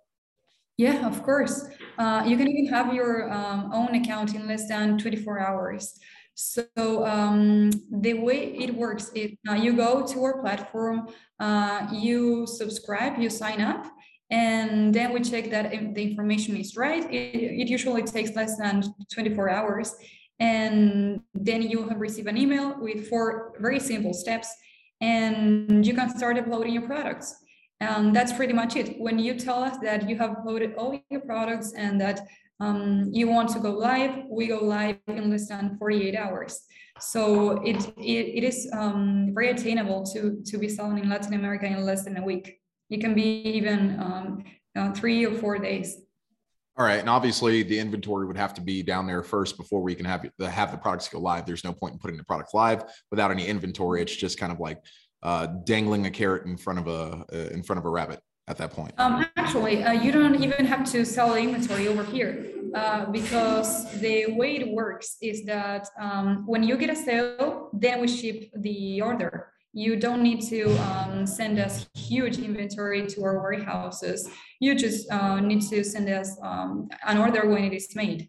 Yeah, 0.76 1.06
of 1.06 1.22
course. 1.22 1.68
Uh, 1.98 2.22
you 2.26 2.36
can 2.36 2.48
even 2.48 2.66
have 2.72 2.92
your 2.92 3.32
um, 3.32 3.70
own 3.72 3.94
account 3.94 4.34
in 4.34 4.46
less 4.46 4.68
than 4.68 4.98
24 4.98 5.40
hours. 5.40 5.98
So 6.34 6.66
um, 7.06 7.70
the 7.90 8.12
way 8.14 8.54
it 8.58 8.74
works 8.74 9.10
is 9.14 9.32
uh, 9.48 9.54
you 9.54 9.72
go 9.72 10.06
to 10.06 10.24
our 10.24 10.42
platform, 10.42 11.08
uh, 11.40 11.88
you 11.90 12.46
subscribe, 12.46 13.18
you 13.18 13.30
sign 13.30 13.62
up, 13.62 13.86
and 14.30 14.92
then 14.92 15.14
we 15.14 15.20
check 15.20 15.48
that 15.50 15.70
the 15.94 16.02
information 16.02 16.56
is 16.58 16.76
right. 16.76 17.10
It, 17.10 17.62
it 17.62 17.68
usually 17.68 18.02
takes 18.02 18.36
less 18.36 18.58
than 18.58 18.82
24 19.14 19.48
hours. 19.48 19.94
And 20.38 21.22
then 21.32 21.62
you 21.62 21.88
receive 21.96 22.26
an 22.26 22.36
email 22.36 22.76
with 22.78 23.08
four 23.08 23.54
very 23.58 23.80
simple 23.80 24.12
steps, 24.12 24.54
and 25.00 25.86
you 25.86 25.94
can 25.94 26.14
start 26.18 26.36
uploading 26.36 26.74
your 26.74 26.82
products. 26.82 27.34
And 27.80 28.16
that's 28.16 28.32
pretty 28.32 28.52
much 28.52 28.76
it. 28.76 28.98
When 28.98 29.18
you 29.18 29.38
tell 29.38 29.62
us 29.62 29.76
that 29.82 30.08
you 30.08 30.16
have 30.16 30.36
loaded 30.44 30.74
all 30.76 30.98
your 31.10 31.20
products 31.20 31.72
and 31.74 32.00
that 32.00 32.20
um, 32.58 33.10
you 33.12 33.28
want 33.28 33.50
to 33.50 33.58
go 33.58 33.70
live, 33.70 34.24
we 34.30 34.46
go 34.46 34.58
live 34.64 34.96
in 35.08 35.30
less 35.30 35.48
than 35.48 35.76
48 35.78 36.16
hours. 36.16 36.62
So 37.00 37.62
it, 37.62 37.76
it, 37.98 38.38
it 38.38 38.44
is 38.44 38.70
um, 38.72 39.32
very 39.34 39.50
attainable 39.50 40.04
to, 40.14 40.42
to 40.46 40.58
be 40.58 40.68
selling 40.68 40.98
in 40.98 41.10
Latin 41.10 41.34
America 41.34 41.66
in 41.66 41.84
less 41.84 42.04
than 42.04 42.16
a 42.16 42.24
week. 42.24 42.60
It 42.88 43.00
can 43.00 43.14
be 43.14 43.42
even 43.42 44.00
um, 44.00 44.44
uh, 44.74 44.92
three 44.92 45.26
or 45.26 45.34
four 45.34 45.58
days. 45.58 46.02
All 46.78 46.84
right, 46.84 47.00
and 47.00 47.08
obviously 47.08 47.62
the 47.62 47.78
inventory 47.78 48.26
would 48.26 48.36
have 48.36 48.52
to 48.54 48.60
be 48.60 48.82
down 48.82 49.06
there 49.06 49.22
first 49.22 49.56
before 49.56 49.80
we 49.80 49.94
can 49.94 50.04
have 50.04 50.26
the 50.36 50.48
have 50.48 50.72
the 50.72 50.76
products 50.76 51.08
go 51.08 51.18
live. 51.18 51.46
There's 51.46 51.64
no 51.64 51.72
point 51.72 51.94
in 51.94 51.98
putting 51.98 52.18
the 52.18 52.24
product 52.24 52.52
live 52.52 52.84
without 53.10 53.30
any 53.30 53.46
inventory. 53.46 54.02
It's 54.02 54.14
just 54.14 54.38
kind 54.38 54.52
of 54.52 54.60
like 54.60 54.82
uh, 55.26 55.46
dangling 55.64 56.06
a 56.06 56.10
carrot 56.10 56.46
in 56.46 56.56
front 56.56 56.78
of 56.78 56.86
a 56.86 57.24
uh, 57.32 57.56
in 57.56 57.62
front 57.62 57.78
of 57.80 57.84
a 57.84 57.90
rabbit 57.90 58.20
at 58.46 58.56
that 58.58 58.70
point? 58.70 58.94
Um, 58.96 59.26
actually, 59.36 59.82
uh, 59.82 59.92
you 59.92 60.12
don't 60.12 60.40
even 60.42 60.64
have 60.64 60.84
to 60.92 61.04
sell 61.04 61.30
the 61.34 61.40
inventory 61.40 61.88
over 61.88 62.04
here 62.04 62.32
uh, 62.74 63.06
because 63.06 63.68
the 64.00 64.26
way 64.38 64.56
it 64.56 64.68
works 64.72 65.16
is 65.20 65.44
that 65.44 65.88
um, 66.00 66.44
when 66.46 66.62
you 66.62 66.76
get 66.76 66.90
a 66.90 66.96
sale, 66.96 67.70
then 67.72 68.00
we 68.00 68.06
ship 68.06 68.50
the 68.54 69.02
order. 69.02 69.52
You 69.72 69.96
don't 69.96 70.22
need 70.22 70.40
to 70.52 70.60
um, 70.90 71.26
send 71.26 71.58
us 71.58 71.86
huge 71.94 72.38
inventory 72.38 73.04
to 73.08 73.24
our 73.24 73.42
warehouses. 73.42 74.30
You 74.60 74.74
just 74.74 75.10
uh, 75.10 75.40
need 75.40 75.62
to 75.72 75.82
send 75.84 76.08
us 76.08 76.38
um, 76.42 76.88
an 77.04 77.18
order 77.18 77.46
when 77.46 77.64
it 77.64 77.74
is 77.74 77.94
made. 77.96 78.28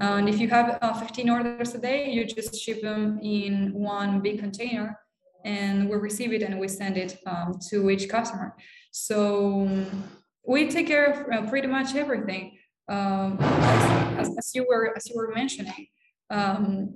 And 0.00 0.28
if 0.28 0.38
you 0.38 0.48
have 0.48 0.78
uh, 0.82 0.92
15 0.92 1.30
orders 1.30 1.74
a 1.74 1.78
day, 1.78 2.10
you 2.10 2.26
just 2.26 2.54
ship 2.60 2.82
them 2.82 3.18
in 3.22 3.72
one 3.72 4.20
big 4.20 4.38
container 4.38 5.00
and 5.44 5.88
we 5.88 5.96
receive 5.96 6.32
it 6.32 6.42
and 6.42 6.58
we 6.58 6.68
send 6.68 6.96
it 6.96 7.18
um, 7.26 7.58
to 7.70 7.90
each 7.90 8.08
customer. 8.08 8.56
So 8.90 9.68
we 10.46 10.68
take 10.70 10.86
care 10.86 11.06
of 11.06 11.32
uh, 11.32 11.48
pretty 11.48 11.68
much 11.68 11.94
everything. 11.94 12.58
Um, 12.88 13.38
as, 13.40 14.30
as, 14.36 14.54
you 14.54 14.66
were 14.68 14.94
as 14.96 15.08
you 15.08 15.16
were 15.16 15.32
mentioning, 15.34 15.86
um, 16.30 16.92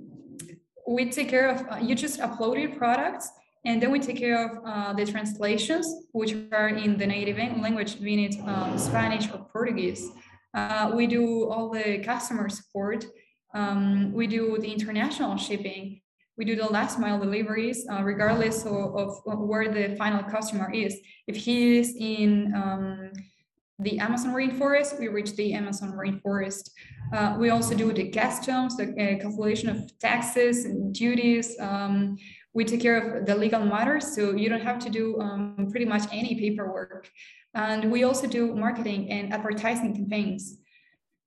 we 0.87 1.09
take 1.09 1.29
care 1.29 1.49
of 1.49 1.65
uh, 1.71 1.77
you 1.77 1.95
just 1.95 2.19
upload 2.19 2.61
your 2.61 2.75
products 2.75 3.29
and 3.65 3.81
then 3.81 3.91
we 3.91 3.99
take 3.99 4.17
care 4.17 4.45
of 4.45 4.63
uh, 4.65 4.93
the 4.93 5.05
translations, 5.05 5.85
which 6.13 6.33
are 6.53 6.69
in 6.69 6.97
the 6.97 7.05
native 7.05 7.37
language, 7.37 7.97
it 8.01 8.35
um, 8.47 8.77
Spanish 8.77 9.29
or 9.31 9.45
Portuguese. 9.51 10.11
Uh, 10.53 10.91
we 10.95 11.07
do 11.07 11.49
all 11.49 11.69
the 11.69 11.99
customer 11.99 12.47
support. 12.49 13.05
Um, 13.53 14.13
we 14.13 14.27
do 14.27 14.57
the 14.59 14.71
international 14.71 15.35
shipping 15.37 16.01
we 16.39 16.45
do 16.45 16.55
the 16.55 16.65
last 16.65 16.97
mile 16.97 17.19
deliveries 17.19 17.85
uh, 17.91 18.01
regardless 18.01 18.65
of, 18.65 18.95
of, 19.27 19.39
where 19.39 19.67
the 19.71 19.95
final 19.97 20.23
customer 20.23 20.71
is. 20.71 20.97
If 21.27 21.35
he 21.35 21.77
is 21.77 21.93
in 21.99 22.53
um, 22.55 23.11
the 23.77 23.99
Amazon 23.99 24.33
rainforest, 24.33 24.97
we 24.97 25.09
reach 25.09 25.35
the 25.35 25.53
Amazon 25.53 25.91
rainforest. 25.91 26.69
Uh, 27.13 27.35
we 27.37 27.49
also 27.49 27.75
do 27.75 27.91
the 27.91 28.07
customs, 28.09 28.77
the 28.77 28.85
uh, 28.85 29.21
calculation 29.21 29.67
of 29.67 29.99
taxes 29.99 30.63
and 30.63 30.93
duties. 30.93 31.59
Um, 31.59 32.17
we 32.53 32.63
take 32.63 32.81
care 32.81 32.97
of 32.97 33.25
the 33.25 33.35
legal 33.35 33.65
matters, 33.65 34.15
so 34.15 34.33
you 34.33 34.47
don't 34.47 34.61
have 34.61 34.79
to 34.79 34.89
do 34.89 35.19
um, 35.19 35.67
pretty 35.71 35.85
much 35.85 36.03
any 36.13 36.39
paperwork. 36.39 37.09
And 37.53 37.91
we 37.91 38.05
also 38.05 38.27
do 38.27 38.55
marketing 38.55 39.09
and 39.11 39.33
advertising 39.33 39.93
campaigns. 39.93 40.58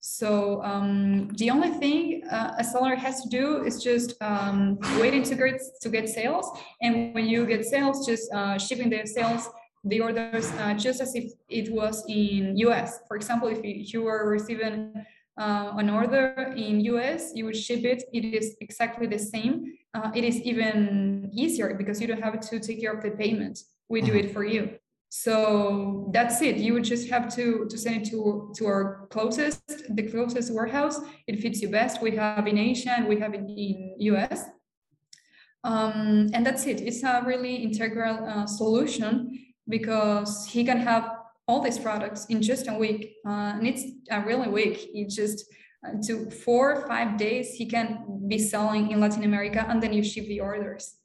So 0.04 0.60
um, 0.64 1.28
the 1.38 1.48
only 1.50 1.70
thing 1.70 2.24
uh, 2.28 2.56
a 2.58 2.64
seller 2.64 2.96
has 2.96 3.22
to 3.22 3.28
do 3.28 3.62
is 3.62 3.80
just 3.80 4.20
um, 4.20 4.76
waiting 4.98 5.22
to 5.22 5.34
get 5.36 5.60
to 5.80 5.88
get 5.88 6.08
sales, 6.08 6.50
and 6.80 7.14
when 7.14 7.26
you 7.26 7.46
get 7.46 7.64
sales, 7.64 8.04
just 8.04 8.32
uh, 8.32 8.58
shipping 8.58 8.90
the 8.90 9.06
sales, 9.06 9.48
the 9.84 10.00
orders, 10.00 10.50
uh, 10.58 10.74
just 10.74 11.00
as 11.00 11.14
if 11.14 11.30
it 11.48 11.72
was 11.72 12.04
in 12.08 12.56
US. 12.66 12.98
For 13.06 13.16
example, 13.16 13.46
if 13.46 13.60
you 13.62 14.02
were 14.02 14.28
receiving 14.28 14.92
uh, 15.38 15.72
an 15.76 15.88
order 15.88 16.52
in 16.56 16.80
US, 16.80 17.30
you 17.36 17.44
would 17.44 17.56
ship 17.56 17.84
it. 17.84 18.02
It 18.12 18.24
is 18.24 18.56
exactly 18.60 19.06
the 19.06 19.20
same. 19.20 19.72
Uh, 19.94 20.10
it 20.16 20.24
is 20.24 20.42
even 20.42 21.30
easier 21.32 21.74
because 21.74 22.00
you 22.00 22.08
don't 22.08 22.22
have 22.22 22.40
to 22.40 22.58
take 22.58 22.80
care 22.80 22.92
of 22.92 23.04
the 23.04 23.12
payment. 23.12 23.60
We 23.88 24.00
do 24.00 24.10
mm-hmm. 24.10 24.26
it 24.26 24.32
for 24.32 24.44
you. 24.44 24.78
So 25.14 26.08
that's 26.10 26.40
it. 26.40 26.56
You 26.56 26.72
would 26.72 26.84
just 26.84 27.10
have 27.10 27.28
to, 27.34 27.66
to 27.68 27.76
send 27.76 28.06
it 28.06 28.10
to, 28.12 28.50
to 28.56 28.64
our 28.64 29.06
closest, 29.10 29.60
the 29.94 30.04
closest 30.10 30.54
warehouse. 30.54 30.98
It 31.26 31.38
fits 31.42 31.60
you 31.60 31.68
best. 31.68 32.00
We 32.00 32.16
have 32.16 32.46
in 32.46 32.56
Asia 32.56 32.92
and 32.96 33.06
we 33.06 33.20
have 33.20 33.34
it 33.34 33.44
in 33.46 33.94
US. 33.98 34.46
Um, 35.64 36.30
and 36.32 36.46
that's 36.46 36.66
it. 36.66 36.80
It's 36.80 37.02
a 37.02 37.22
really 37.26 37.56
integral 37.56 38.24
uh, 38.26 38.46
solution 38.46 39.38
because 39.68 40.46
he 40.46 40.64
can 40.64 40.78
have 40.78 41.10
all 41.46 41.60
these 41.60 41.78
products 41.78 42.24
in 42.30 42.40
just 42.40 42.66
a 42.66 42.72
week. 42.72 43.16
Uh, 43.26 43.52
and 43.56 43.66
it's 43.66 43.84
a 44.10 44.22
really 44.22 44.48
week. 44.48 44.88
It's 44.94 45.14
just 45.14 45.44
uh, 45.86 45.90
to 46.06 46.30
four 46.30 46.74
or 46.74 46.88
five 46.88 47.18
days, 47.18 47.52
he 47.52 47.66
can 47.66 48.22
be 48.28 48.38
selling 48.38 48.90
in 48.90 49.00
Latin 49.00 49.24
America 49.24 49.66
and 49.68 49.82
then 49.82 49.92
you 49.92 50.02
ship 50.02 50.24
the 50.24 50.40
orders. 50.40 51.01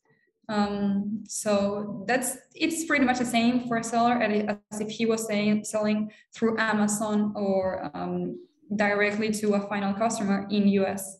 Um, 0.50 1.24
so 1.28 2.06
that's 2.08 2.38
it's 2.56 2.86
pretty 2.86 3.06
much 3.06 3.20
the 3.20 3.26
same 3.26 3.68
for 3.68 3.78
a 3.78 3.84
seller 3.84 4.14
as 4.14 4.80
if 4.80 4.90
he 4.90 5.06
was 5.06 5.28
saying 5.28 5.66
selling 5.66 6.10
through 6.34 6.58
Amazon 6.58 7.34
or 7.36 7.92
um, 7.94 8.40
directly 8.76 9.32
to 9.32 9.56
a 9.56 9.68
final 9.68 9.94
customer 9.94 10.48
in 10.50 10.68
US. 10.70 11.18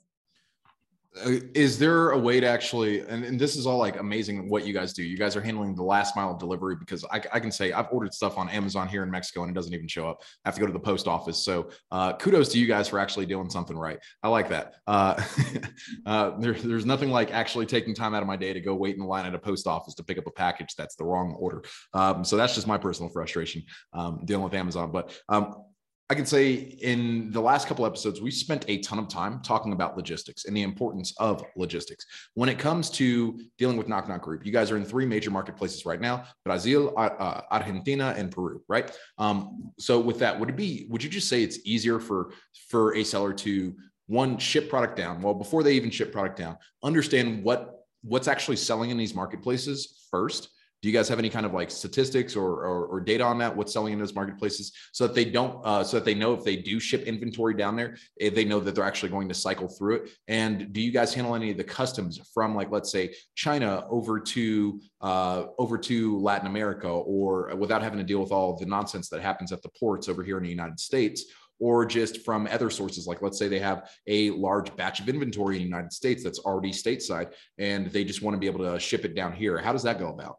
Uh, 1.26 1.40
is 1.54 1.78
there 1.80 2.12
a 2.12 2.18
way 2.18 2.40
to 2.40 2.48
actually 2.48 3.02
and, 3.02 3.24
and, 3.24 3.40
this 3.40 3.56
is 3.56 3.66
all 3.66 3.78
like 3.78 4.00
amazing 4.00 4.50
what 4.50 4.66
you 4.66 4.74
guys 4.74 4.94
do. 4.94 5.04
You 5.04 5.18
guys 5.18 5.36
are 5.36 5.42
handling 5.42 5.76
the 5.76 5.84
last 5.84 6.16
mile 6.16 6.32
of 6.32 6.40
delivery 6.40 6.76
because 6.76 7.06
I, 7.06 7.22
I, 7.32 7.40
can 7.40 7.52
say 7.52 7.72
i've 7.72 7.88
ordered 7.92 8.14
stuff 8.14 8.38
on 8.38 8.50
amazon 8.50 8.88
here 8.88 9.04
in 9.04 9.12
mexico 9.12 9.44
and 9.44 9.52
it 9.52 9.54
doesn't 9.54 9.74
even 9.74 9.88
show 9.88 10.10
up. 10.10 10.24
I 10.44 10.50
have 10.50 10.56
to 10.56 10.62
go 10.62 10.68
to 10.68 10.74
the 10.74 10.80
post 10.80 11.08
office. 11.08 11.38
So 11.38 11.70
uh, 11.92 12.14
kudos 12.14 12.50
to 12.50 12.60
you 12.60 12.68
guys 12.68 12.88
for 12.88 13.00
actually 13.00 13.26
doing 13.26 13.50
something 13.50 13.78
right. 13.78 14.00
I 14.24 14.30
like 14.30 14.50
that. 14.50 14.76
Uh, 14.86 15.22
uh, 16.06 16.38
there, 16.40 16.54
there's 16.54 16.86
nothing 16.86 17.10
like 17.10 17.32
actually 17.32 17.66
taking 17.66 17.94
time 17.94 18.14
out 18.14 18.22
of 18.22 18.28
my 18.28 18.38
day 18.38 18.54
to 18.54 18.62
go 18.62 18.76
wait 18.76 18.96
in 18.96 19.04
line 19.04 19.26
at 19.26 19.36
a 19.36 19.40
post 19.40 19.68
office 19.68 19.94
to 19.96 20.04
pick 20.04 20.18
up 20.18 20.28
a 20.28 20.32
package 20.32 20.76
that's 20.76 20.96
the 20.96 21.06
wrong 21.06 21.36
order. 21.40 21.64
Um, 21.94 22.24
so 22.24 22.38
that's 22.38 22.56
just 22.56 22.68
my 22.68 22.78
personal 22.78 23.10
frustration 23.10 23.64
um, 23.94 24.22
dealing 24.26 24.44
with 24.44 24.54
amazon. 24.54 24.92
But 24.92 25.18
um, 25.30 25.64
I 26.10 26.16
can 26.16 26.26
say 26.26 26.54
in 26.54 27.32
the 27.32 27.42
last 27.42 27.68
couple 27.68 27.86
episodes, 27.86 28.22
we 28.22 28.32
spent 28.32 28.64
a 28.70 28.78
ton 28.78 28.98
of 28.98 29.10
time 29.10 29.42
talking 29.42 29.74
about 29.74 29.98
logistics 29.98 30.46
and 30.46 30.56
the 30.56 30.62
importance 30.62 31.14
of 31.18 31.44
logistics. 31.58 32.06
When 32.34 32.48
it 32.48 32.58
comes 32.58 32.90
to 32.92 33.38
dealing 33.58 33.76
with 33.76 33.88
NocNoc 33.88 34.22
Group, 34.22 34.46
you 34.46 34.54
guys 34.54 34.72
are 34.72 34.78
in 34.78 34.86
three 34.86 35.06
major 35.06 35.32
marketplaces 35.32 35.86
right 35.86 36.00
now: 36.00 36.24
Brazil, 36.46 36.94
uh, 36.98 37.42
Argentina, 37.52 38.14
and 38.18 38.32
Peru. 38.32 38.62
Right. 38.70 38.90
Um, 39.18 39.74
so 39.78 40.00
with 40.00 40.20
that, 40.20 40.40
would 40.40 40.50
it 40.50 40.56
be? 40.56 40.88
Would 40.90 41.04
you 41.04 41.10
just 41.10 41.28
say 41.28 41.44
it's 41.44 41.60
easier 41.66 42.00
for 42.00 42.32
for 42.70 42.96
a 42.96 43.04
seller 43.04 43.34
to 43.34 43.76
one 44.06 44.38
ship 44.38 44.70
product 44.70 44.96
down? 44.96 45.22
Well, 45.22 45.34
before 45.34 45.62
they 45.62 45.74
even 45.74 45.92
ship 45.92 46.14
product 46.14 46.38
down, 46.38 46.58
understand 46.84 47.44
what 47.44 47.86
what's 48.02 48.30
actually 48.30 48.58
selling 48.58 48.92
in 48.92 48.98
these 48.98 49.14
marketplaces 49.14 50.08
first 50.10 50.50
do 50.82 50.90
you 50.90 50.94
guys 50.94 51.10
have 51.10 51.20
any 51.20 51.30
kind 51.30 51.46
of 51.46 51.54
like 51.54 51.72
statistics 51.72 52.36
or, 52.36 52.66
or, 52.66 52.86
or 52.86 53.00
data 53.00 53.24
on 53.24 53.38
that 53.40 53.56
what's 53.56 53.74
selling 53.74 53.94
in 53.94 54.00
those 54.00 54.14
marketplaces 54.14 54.72
so 54.92 55.08
that 55.08 55.16
they 55.16 55.26
don't 55.26 55.60
uh, 55.66 55.84
so 55.84 55.98
that 55.98 56.06
they 56.06 56.14
know 56.14 56.34
if 56.34 56.44
they 56.44 56.56
do 56.56 56.80
ship 56.80 57.04
inventory 57.04 57.54
down 57.54 57.76
there 57.76 57.98
if 58.18 58.36
they 58.36 58.46
know 58.46 58.60
that 58.60 58.76
they're 58.76 58.84
actually 58.84 59.10
going 59.10 59.28
to 59.28 59.34
cycle 59.34 59.68
through 59.68 59.96
it 59.96 60.10
and 60.28 60.72
do 60.74 60.82
you 60.82 60.92
guys 60.92 61.14
handle 61.14 61.36
any 61.36 61.52
of 61.52 61.58
the 61.58 61.64
customs 61.64 62.20
from 62.34 62.56
like 62.56 62.72
let's 62.72 62.92
say 62.92 63.14
china 63.36 63.86
over 63.90 64.20
to 64.20 64.80
uh, 65.02 65.46
over 65.58 65.78
to 65.78 66.20
latin 66.20 66.48
america 66.48 66.88
or 66.88 67.56
without 67.56 67.82
having 67.82 68.00
to 68.00 68.06
deal 68.06 68.20
with 68.20 68.32
all 68.32 68.56
the 68.58 68.66
nonsense 68.66 69.10
that 69.10 69.22
happens 69.22 69.52
at 69.52 69.62
the 69.62 69.70
ports 69.80 70.08
over 70.08 70.24
here 70.24 70.38
in 70.38 70.44
the 70.44 70.50
united 70.50 70.80
states 70.80 71.26
or 71.60 71.88
just 71.88 72.24
from 72.24 72.48
other 72.52 72.70
sources. 72.70 73.08
Like, 73.08 73.24
let's 73.24 73.40
say 73.40 73.48
they 73.48 73.58
have 73.58 73.90
a 74.06 74.30
large 74.32 74.76
batch 74.76 75.00
of 75.00 75.10
inventory 75.10 75.56
in 75.56 75.64
the 75.64 75.68
United 75.68 75.92
States 75.92 76.24
that's 76.24 76.38
already 76.38 76.72
stateside 76.72 77.34
and 77.58 77.88
they 77.88 78.04
just 78.04 78.22
want 78.22 78.36
to 78.36 78.40
be 78.40 78.46
able 78.46 78.64
to 78.72 78.80
ship 78.80 79.06
it 79.06 79.16
down 79.16 79.34
here. 79.34 79.58
How 79.58 79.72
does 79.72 79.82
that 79.82 79.98
go 79.98 80.10
about? 80.10 80.38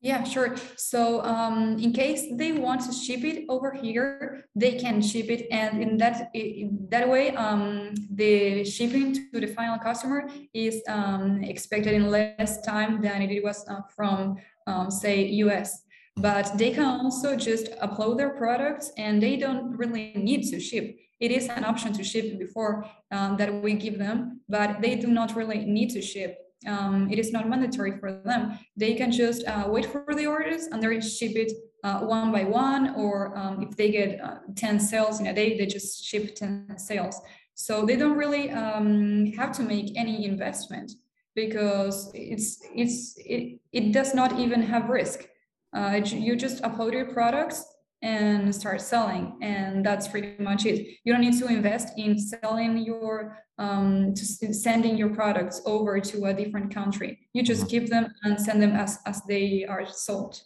Yeah, 0.00 0.22
sure. 0.22 0.54
So 0.76 1.24
um, 1.24 1.76
in 1.80 1.92
case 1.92 2.26
they 2.32 2.52
want 2.52 2.82
to 2.82 2.92
ship 2.92 3.24
it 3.24 3.46
over 3.48 3.72
here, 3.72 4.44
they 4.54 4.78
can 4.78 5.02
ship 5.02 5.28
it, 5.28 5.48
and 5.50 5.82
in 5.82 5.96
that 5.98 6.30
in 6.34 6.86
that 6.90 7.08
way, 7.08 7.34
um, 7.34 7.94
the 8.14 8.64
shipping 8.64 9.12
to 9.32 9.40
the 9.40 9.48
final 9.48 9.76
customer 9.78 10.28
is 10.54 10.82
um, 10.88 11.42
expected 11.42 11.94
in 11.94 12.10
less 12.12 12.62
time 12.62 13.02
than 13.02 13.22
it 13.22 13.42
was 13.42 13.66
uh, 13.68 13.80
from, 13.96 14.36
um, 14.68 14.88
say, 14.88 15.26
US. 15.42 15.82
But 16.16 16.56
they 16.56 16.70
can 16.70 16.84
also 16.84 17.34
just 17.34 17.72
upload 17.80 18.18
their 18.18 18.30
products, 18.30 18.92
and 18.96 19.20
they 19.20 19.36
don't 19.36 19.76
really 19.76 20.12
need 20.14 20.44
to 20.50 20.60
ship. 20.60 20.96
It 21.18 21.32
is 21.32 21.48
an 21.48 21.64
option 21.64 21.92
to 21.94 22.04
ship 22.04 22.38
before 22.38 22.84
um, 23.10 23.36
that 23.38 23.52
we 23.52 23.74
give 23.74 23.98
them, 23.98 24.42
but 24.48 24.80
they 24.80 24.94
do 24.94 25.08
not 25.08 25.34
really 25.34 25.64
need 25.64 25.90
to 25.90 26.00
ship 26.00 26.38
um, 26.66 27.08
it 27.10 27.18
is 27.18 27.32
not 27.32 27.48
mandatory 27.48 27.98
for 27.98 28.20
them. 28.24 28.58
They 28.76 28.94
can 28.94 29.12
just 29.12 29.46
uh, 29.46 29.66
wait 29.68 29.86
for 29.86 30.04
the 30.14 30.26
orders 30.26 30.66
and 30.66 30.82
they 30.82 31.00
ship 31.00 31.32
it 31.36 31.52
uh, 31.84 32.00
one 32.00 32.32
by 32.32 32.44
one, 32.44 32.94
or 32.96 33.36
um, 33.38 33.62
if 33.62 33.76
they 33.76 33.90
get 33.90 34.20
uh, 34.20 34.38
10 34.56 34.80
sales 34.80 35.20
in 35.20 35.28
a 35.28 35.34
day, 35.34 35.56
they 35.56 35.66
just 35.66 36.04
ship 36.04 36.34
10 36.34 36.76
sales. 36.76 37.20
So 37.54 37.86
they 37.86 37.96
don't 37.96 38.16
really 38.16 38.50
um, 38.50 39.26
have 39.32 39.52
to 39.52 39.62
make 39.62 39.96
any 39.96 40.24
investment 40.24 40.92
because 41.34 42.10
it's 42.14 42.60
it's 42.74 43.14
it, 43.18 43.60
it 43.72 43.92
does 43.92 44.14
not 44.14 44.38
even 44.38 44.62
have 44.62 44.88
risk. 44.88 45.28
Uh, 45.72 46.00
you 46.04 46.34
just 46.34 46.62
upload 46.62 46.92
your 46.92 47.12
products 47.12 47.64
and 48.02 48.54
start 48.54 48.80
selling 48.80 49.36
and 49.42 49.84
that's 49.84 50.06
pretty 50.06 50.40
much 50.42 50.66
it. 50.66 50.86
You 51.04 51.12
don't 51.12 51.22
need 51.22 51.38
to 51.38 51.46
invest 51.46 51.98
in 51.98 52.18
selling 52.18 52.78
your 52.78 53.38
um, 53.58 54.14
sending 54.14 54.96
your 54.96 55.08
products 55.10 55.60
over 55.66 55.98
to 55.98 56.26
a 56.26 56.34
different 56.34 56.72
country. 56.72 57.18
You 57.32 57.42
just 57.42 57.62
mm-hmm. 57.62 57.70
keep 57.70 57.88
them 57.88 58.14
and 58.22 58.40
send 58.40 58.62
them 58.62 58.72
as 58.72 58.98
as 59.06 59.22
they 59.24 59.64
are 59.64 59.86
sold. 59.86 60.40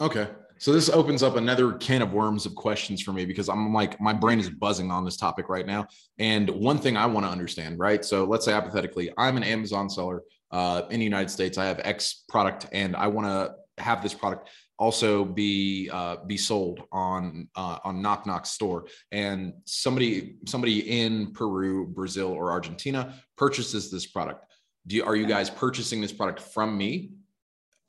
Okay. 0.00 0.28
So 0.58 0.72
this 0.72 0.88
opens 0.88 1.22
up 1.22 1.36
another 1.36 1.72
can 1.74 2.00
of 2.00 2.12
worms 2.12 2.46
of 2.46 2.54
questions 2.54 3.02
for 3.02 3.12
me 3.12 3.26
because 3.26 3.50
i'm 3.50 3.74
like 3.74 4.00
my 4.00 4.14
brain 4.14 4.40
is 4.40 4.48
buzzing 4.48 4.90
on 4.90 5.04
this 5.04 5.16
topic 5.16 5.48
right 5.48 5.66
now. 5.66 5.86
And 6.18 6.48
one 6.50 6.78
thing 6.78 6.96
i 6.96 7.06
want 7.06 7.24
to 7.24 7.30
understand 7.30 7.78
right? 7.78 8.04
So 8.04 8.24
let's 8.24 8.44
say 8.44 8.52
hypothetically 8.52 9.10
i'm 9.16 9.36
an 9.36 9.42
amazon 9.42 9.88
seller 9.88 10.22
uh, 10.50 10.82
in 10.90 10.98
the 11.00 11.04
united 11.04 11.30
states. 11.30 11.56
I 11.56 11.64
have 11.64 11.80
x 11.82 12.24
product 12.28 12.66
and 12.72 12.94
i 12.94 13.06
want 13.06 13.26
to 13.26 13.82
have 13.82 14.02
this 14.02 14.14
product 14.14 14.48
also 14.78 15.24
be 15.24 15.90
uh, 15.92 16.16
be 16.26 16.36
sold 16.36 16.82
on 16.92 17.48
uh, 17.56 17.78
on 17.84 18.02
NocNoc 18.02 18.46
store, 18.46 18.86
and 19.12 19.52
somebody 19.64 20.36
somebody 20.46 21.00
in 21.00 21.32
Peru, 21.32 21.86
Brazil, 21.86 22.28
or 22.28 22.50
Argentina 22.50 23.14
purchases 23.36 23.90
this 23.90 24.06
product. 24.06 24.44
Do 24.86 24.96
you, 24.96 25.04
are 25.04 25.16
you 25.16 25.26
guys 25.26 25.50
purchasing 25.50 26.00
this 26.00 26.12
product 26.12 26.40
from 26.40 26.76
me? 26.76 27.10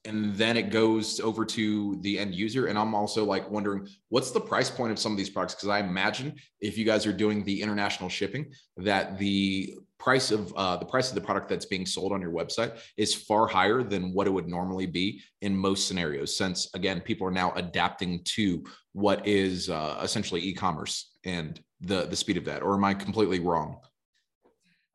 And 0.08 0.36
then 0.36 0.58
it 0.58 0.72
goes 0.72 1.20
over 1.20 1.46
to 1.46 1.98
the 2.02 2.18
end 2.18 2.34
user. 2.34 2.68
And 2.68 2.80
I'm 2.80 2.96
also 2.96 3.26
like 3.26 3.50
wondering 3.52 3.88
what's 4.10 4.32
the 4.32 4.40
price 4.40 4.70
point 4.70 4.92
of 4.92 5.00
some 5.00 5.12
of 5.12 5.18
these 5.18 5.30
products? 5.30 5.56
Because 5.56 5.70
I 5.70 5.80
imagine 5.80 6.36
if 6.62 6.78
you 6.78 6.86
guys 6.86 7.06
are 7.06 7.14
doing 7.14 7.44
the 7.44 7.62
international 7.62 8.10
shipping, 8.10 8.52
that 8.78 9.18
the 9.18 9.76
price 10.00 10.32
of 10.32 10.54
uh, 10.56 10.78
the 10.78 10.86
price 10.86 11.10
of 11.10 11.16
the 11.16 11.22
product 11.22 11.50
that's 11.50 11.66
being 11.66 11.86
sold 11.86 12.12
on 12.12 12.22
your 12.22 12.32
website 12.32 12.80
is 12.98 13.14
far 13.14 13.48
higher 13.48 13.84
than 13.84 14.14
what 14.14 14.28
it 14.28 14.30
would 14.30 14.48
normally 14.48 14.86
be 14.86 15.22
in 15.42 15.56
most 15.56 15.88
scenarios 15.88 16.38
since 16.38 16.70
again 16.76 17.02
people 17.02 17.26
are 17.26 17.32
now 17.32 17.52
adapting 17.56 18.22
to 18.24 18.64
what 18.94 19.26
is 19.26 19.70
uh, 19.70 20.00
essentially 20.04 20.42
e-commerce 20.42 21.18
and 21.26 21.62
the 21.82 22.06
the 22.06 22.16
speed 22.16 22.38
of 22.38 22.46
that 22.46 22.62
or 22.62 22.76
am 22.76 22.84
i 22.84 22.94
completely 22.94 23.40
wrong 23.40 23.78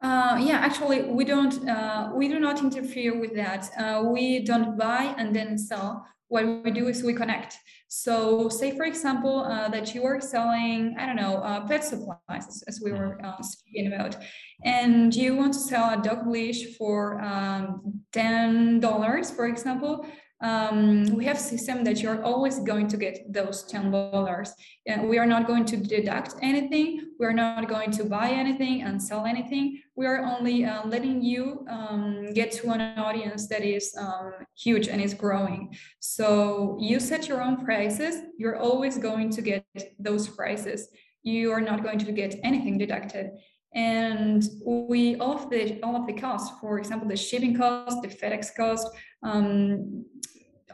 uh, 0.03 0.37
yeah, 0.41 0.57
actually, 0.57 1.03
we 1.03 1.25
don't. 1.25 1.69
Uh, 1.69 2.11
we 2.15 2.29
do 2.29 2.41
not 2.41 2.61
interfere 2.61 3.19
with 3.19 3.35
that. 3.37 3.71
Uh, 3.79 4.03
we 4.05 4.45
don't 4.45 4.77
buy 4.77 5.15
and 5.17 5.35
then 5.35 5.57
sell. 5.57 6.05
What 6.29 6.65
we 6.65 6.71
do 6.71 6.89
is 6.89 7.03
we 7.03 7.13
connect. 7.13 7.59
So, 7.89 8.49
say 8.49 8.75
for 8.75 8.85
example 8.85 9.45
uh, 9.45 9.69
that 9.69 9.95
you 9.95 10.05
are 10.05 10.19
selling, 10.19 10.97
I 10.99 11.05
don't 11.05 11.17
know, 11.17 11.37
uh, 11.37 11.67
pet 11.69 11.85
supplies, 11.85 12.65
as 12.67 12.81
we 12.83 12.91
were 12.91 13.21
uh, 13.23 13.43
speaking 13.43 13.93
about, 13.93 14.17
and 14.65 15.15
you 15.15 15.37
want 15.37 15.53
to 15.53 15.59
sell 15.59 15.93
a 15.93 16.03
dog 16.03 16.27
leash 16.27 16.77
for 16.79 17.21
um, 17.21 18.01
ten 18.13 18.81
dollars, 18.81 19.31
for 19.31 19.47
example 19.47 20.07
um, 20.43 21.05
we 21.15 21.25
have 21.25 21.39
system 21.39 21.85
that 21.85 22.03
you're 22.03 22.23
always 22.25 22.59
going 22.59 22.89
to 22.89 22.97
get 22.97 23.33
those 23.33 23.65
$10 23.71 24.51
and 24.87 25.09
we 25.09 25.17
are 25.19 25.27
not 25.27 25.47
going 25.47 25.65
to 25.67 25.77
deduct 25.77 26.35
anything. 26.43 27.13
We're 27.21 27.33
not 27.33 27.69
going 27.69 27.93
to 27.93 28.05
buy 28.05 28.31
anything 28.31 28.83
and 28.83 29.01
sell 29.01 29.25
anything. 29.25 29.81
We 29.95 30.07
are 30.07 30.25
only 30.25 30.65
uh, 30.65 30.85
letting 30.87 31.23
you 31.23 31.65
um, 31.71 32.33
get 32.33 32.51
to 32.53 32.71
an 32.73 32.81
audience 32.99 33.47
that 33.49 33.63
is 33.63 33.95
um, 33.97 34.33
huge 34.57 34.89
and 34.89 35.01
is 35.01 35.15
growing. 35.15 35.77
So 36.01 36.77
you 36.81 36.99
set 36.99 37.29
your 37.29 37.41
own 37.41 37.65
prices. 37.65 38.17
You're 38.37 38.57
always 38.57 38.99
going 38.99 39.31
to 39.31 39.43
get 39.43 39.65
those 40.01 40.27
prices. 40.27 40.89
You 41.23 41.53
are 41.53 41.61
not 41.61 41.85
going 41.85 42.01
to 42.01 42.11
get 42.11 42.41
anything 42.43 42.79
deducted. 42.79 43.31
And 43.75 44.45
we 44.67 45.17
all 45.17 45.37
of 45.37 45.49
the 45.49 45.81
all 45.83 45.97
of 45.97 46.07
the 46.07 46.13
costs 46.13 46.53
for 46.61 46.79
example 46.79 47.09
the 47.09 47.17
shipping 47.17 47.57
cost 47.57 48.03
the 48.03 48.09
fedex 48.09 48.55
cost 48.55 48.87
um, 49.23 50.05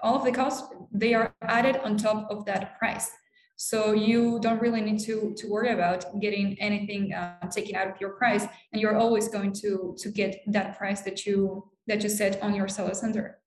all 0.03 0.17
of 0.17 0.25
the 0.25 0.33
costs 0.33 0.73
they 0.93 1.15
are 1.15 1.35
added 1.43 1.77
on 1.85 1.97
top 1.97 2.31
of 2.31 2.45
that 2.47 2.79
price. 2.79 3.11
So 3.57 3.93
you 3.93 4.39
don't 4.41 4.61
really 4.61 4.81
need 4.81 5.01
to 5.01 5.35
to 5.37 5.49
worry 5.49 5.71
about 5.71 6.21
getting 6.21 6.57
anything 6.61 7.13
uh, 7.13 7.49
taken 7.51 7.75
out 7.75 7.89
of 7.89 8.01
your 8.01 8.11
price 8.11 8.47
and 8.73 8.81
you're 8.81 8.97
always 8.97 9.29
going 9.29 9.53
to 9.55 9.97
to 9.99 10.09
get 10.11 10.43
that 10.47 10.79
price 10.79 11.01
that 11.03 11.27
you 11.27 11.65
that 11.89 12.03
you 12.03 12.09
set 12.09 12.41
on 12.43 12.55
your 12.55 12.69
seller 12.69 12.95
center 12.95 13.39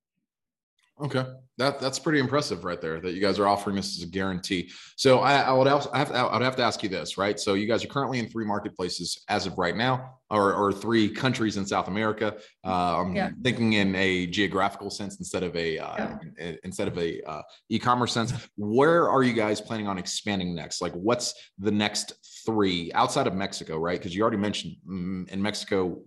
Okay, 1.02 1.26
that 1.58 1.80
that's 1.80 1.98
pretty 1.98 2.20
impressive 2.20 2.64
right 2.64 2.80
there. 2.80 3.02
That 3.02 3.14
you 3.14 3.22
guys 3.22 3.40
are 3.40 3.48
offering 3.48 3.76
this 3.76 3.98
as 3.98 4.04
a 4.04 4.08
guarantee. 4.08 4.70
So 4.98 5.20
I, 5.20 5.42
I 5.42 5.52
would 5.52 5.68
also 5.68 5.90
I 5.94 5.98
have 5.98 6.10
to, 6.10 6.16
I 6.16 6.34
would 6.34 6.44
have 6.44 6.56
to 6.58 6.64
ask 6.64 6.84
you 6.84 6.90
this, 6.90 7.18
right? 7.18 7.40
So 7.40 7.56
you 7.56 7.68
guys 7.68 7.84
are 7.84 7.88
currently 7.88 8.20
in 8.20 8.30
three 8.30 8.46
marketplaces 8.46 9.24
as 9.28 9.48
of 9.48 9.58
right 9.58 9.76
now, 9.76 10.20
or, 10.30 10.54
or 10.54 10.72
three 10.72 11.10
countries 11.10 11.58
in 11.58 11.66
South 11.66 11.88
America. 11.88 12.38
Uh, 12.64 13.02
I'm 13.02 13.16
yeah. 13.16 13.32
thinking 13.44 13.74
in 13.74 13.96
a 13.96 14.28
geographical 14.28 14.92
sense 14.92 15.18
instead 15.18 15.42
of 15.42 15.56
a 15.56 15.80
uh, 15.80 16.18
yeah. 16.38 16.56
instead 16.64 16.88
of 16.88 16.98
a 17.00 17.22
uh, 17.24 17.42
e-commerce 17.70 18.14
sense. 18.14 18.32
Where 18.56 19.10
are 19.10 19.24
you 19.24 19.34
guys 19.34 19.60
planning 19.60 19.88
on 19.88 19.98
expanding 19.98 20.54
next? 20.54 20.82
Like, 20.82 20.94
what's 20.94 21.34
the 21.58 21.72
next 21.72 22.14
three 22.46 22.92
outside 22.94 23.26
of 23.26 23.34
Mexico, 23.34 23.78
right? 23.78 24.00
Because 24.00 24.16
you 24.16 24.22
already 24.22 24.38
mentioned 24.38 24.76
mm, 24.88 25.28
in 25.30 25.42
Mexico, 25.42 26.02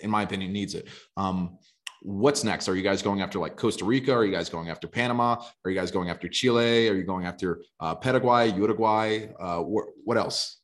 in 0.00 0.10
my 0.10 0.22
opinion, 0.22 0.52
needs 0.52 0.74
it. 0.74 0.88
Um, 1.16 1.58
what's 2.02 2.44
next? 2.44 2.68
Are 2.68 2.76
you 2.76 2.82
guys 2.82 3.02
going 3.02 3.22
after 3.22 3.38
like 3.38 3.56
Costa 3.56 3.84
Rica? 3.84 4.12
Are 4.12 4.24
you 4.24 4.32
guys 4.32 4.48
going 4.48 4.68
after 4.68 4.88
Panama? 4.88 5.42
Are 5.64 5.70
you 5.70 5.78
guys 5.78 5.90
going 5.90 6.10
after 6.10 6.28
Chile? 6.28 6.88
Are 6.88 6.94
you 6.94 7.04
going 7.04 7.26
after 7.26 7.62
uh, 7.80 7.94
Paraguay, 7.94 8.52
Uruguay? 8.52 9.28
Uh, 9.38 9.62
wh- 9.62 10.06
what 10.06 10.16
else? 10.16 10.58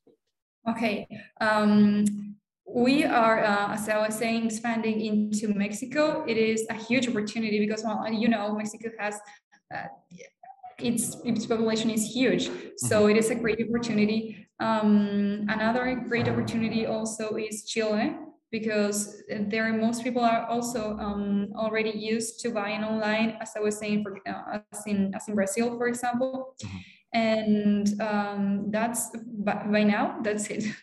Okay. 0.69 1.07
Um, 1.41 2.05
we 2.67 3.05
are, 3.05 3.43
uh, 3.43 3.73
as 3.73 3.89
I 3.89 3.99
was 3.99 4.15
saying, 4.17 4.47
expanding 4.47 5.01
into 5.01 5.49
Mexico. 5.55 6.25
It 6.27 6.37
is 6.37 6.67
a 6.69 6.75
huge 6.75 7.09
opportunity 7.09 7.59
because, 7.61 7.83
well, 7.85 8.07
you 8.13 8.29
know, 8.29 8.55
Mexico 8.55 8.91
has 8.99 9.19
uh, 9.75 9.85
its 10.79 11.17
its 11.25 11.47
population 11.47 11.91
is 11.91 12.05
huge, 12.15 12.51
so 12.77 13.01
mm-hmm. 13.01 13.11
it 13.11 13.17
is 13.17 13.31
a 13.31 13.35
great 13.35 13.59
opportunity. 13.67 14.47
Um, 14.61 15.47
another 15.49 16.05
great 16.09 16.29
opportunity 16.29 16.87
also 16.87 17.37
is 17.37 17.65
Chile 17.65 18.17
because 18.51 19.23
there 19.29 19.71
most 19.73 20.03
people 20.03 20.23
are 20.23 20.47
also 20.47 20.97
um, 20.99 21.49
already 21.57 21.91
used 21.91 22.41
to 22.41 22.51
buying 22.51 22.83
online, 22.83 23.37
as 23.41 23.53
I 23.57 23.61
was 23.61 23.79
saying, 23.79 24.03
for 24.03 24.19
uh, 24.27 24.61
as 24.73 24.87
in 24.87 25.15
as 25.15 25.29
in 25.29 25.35
Brazil, 25.35 25.77
for 25.77 25.89
example, 25.89 26.55
mm-hmm. 26.65 26.79
and 27.13 28.01
um, 28.01 28.71
that's 28.71 29.11
by 29.45 29.85
now 29.85 30.19
that's 30.23 30.49
it. 30.49 30.65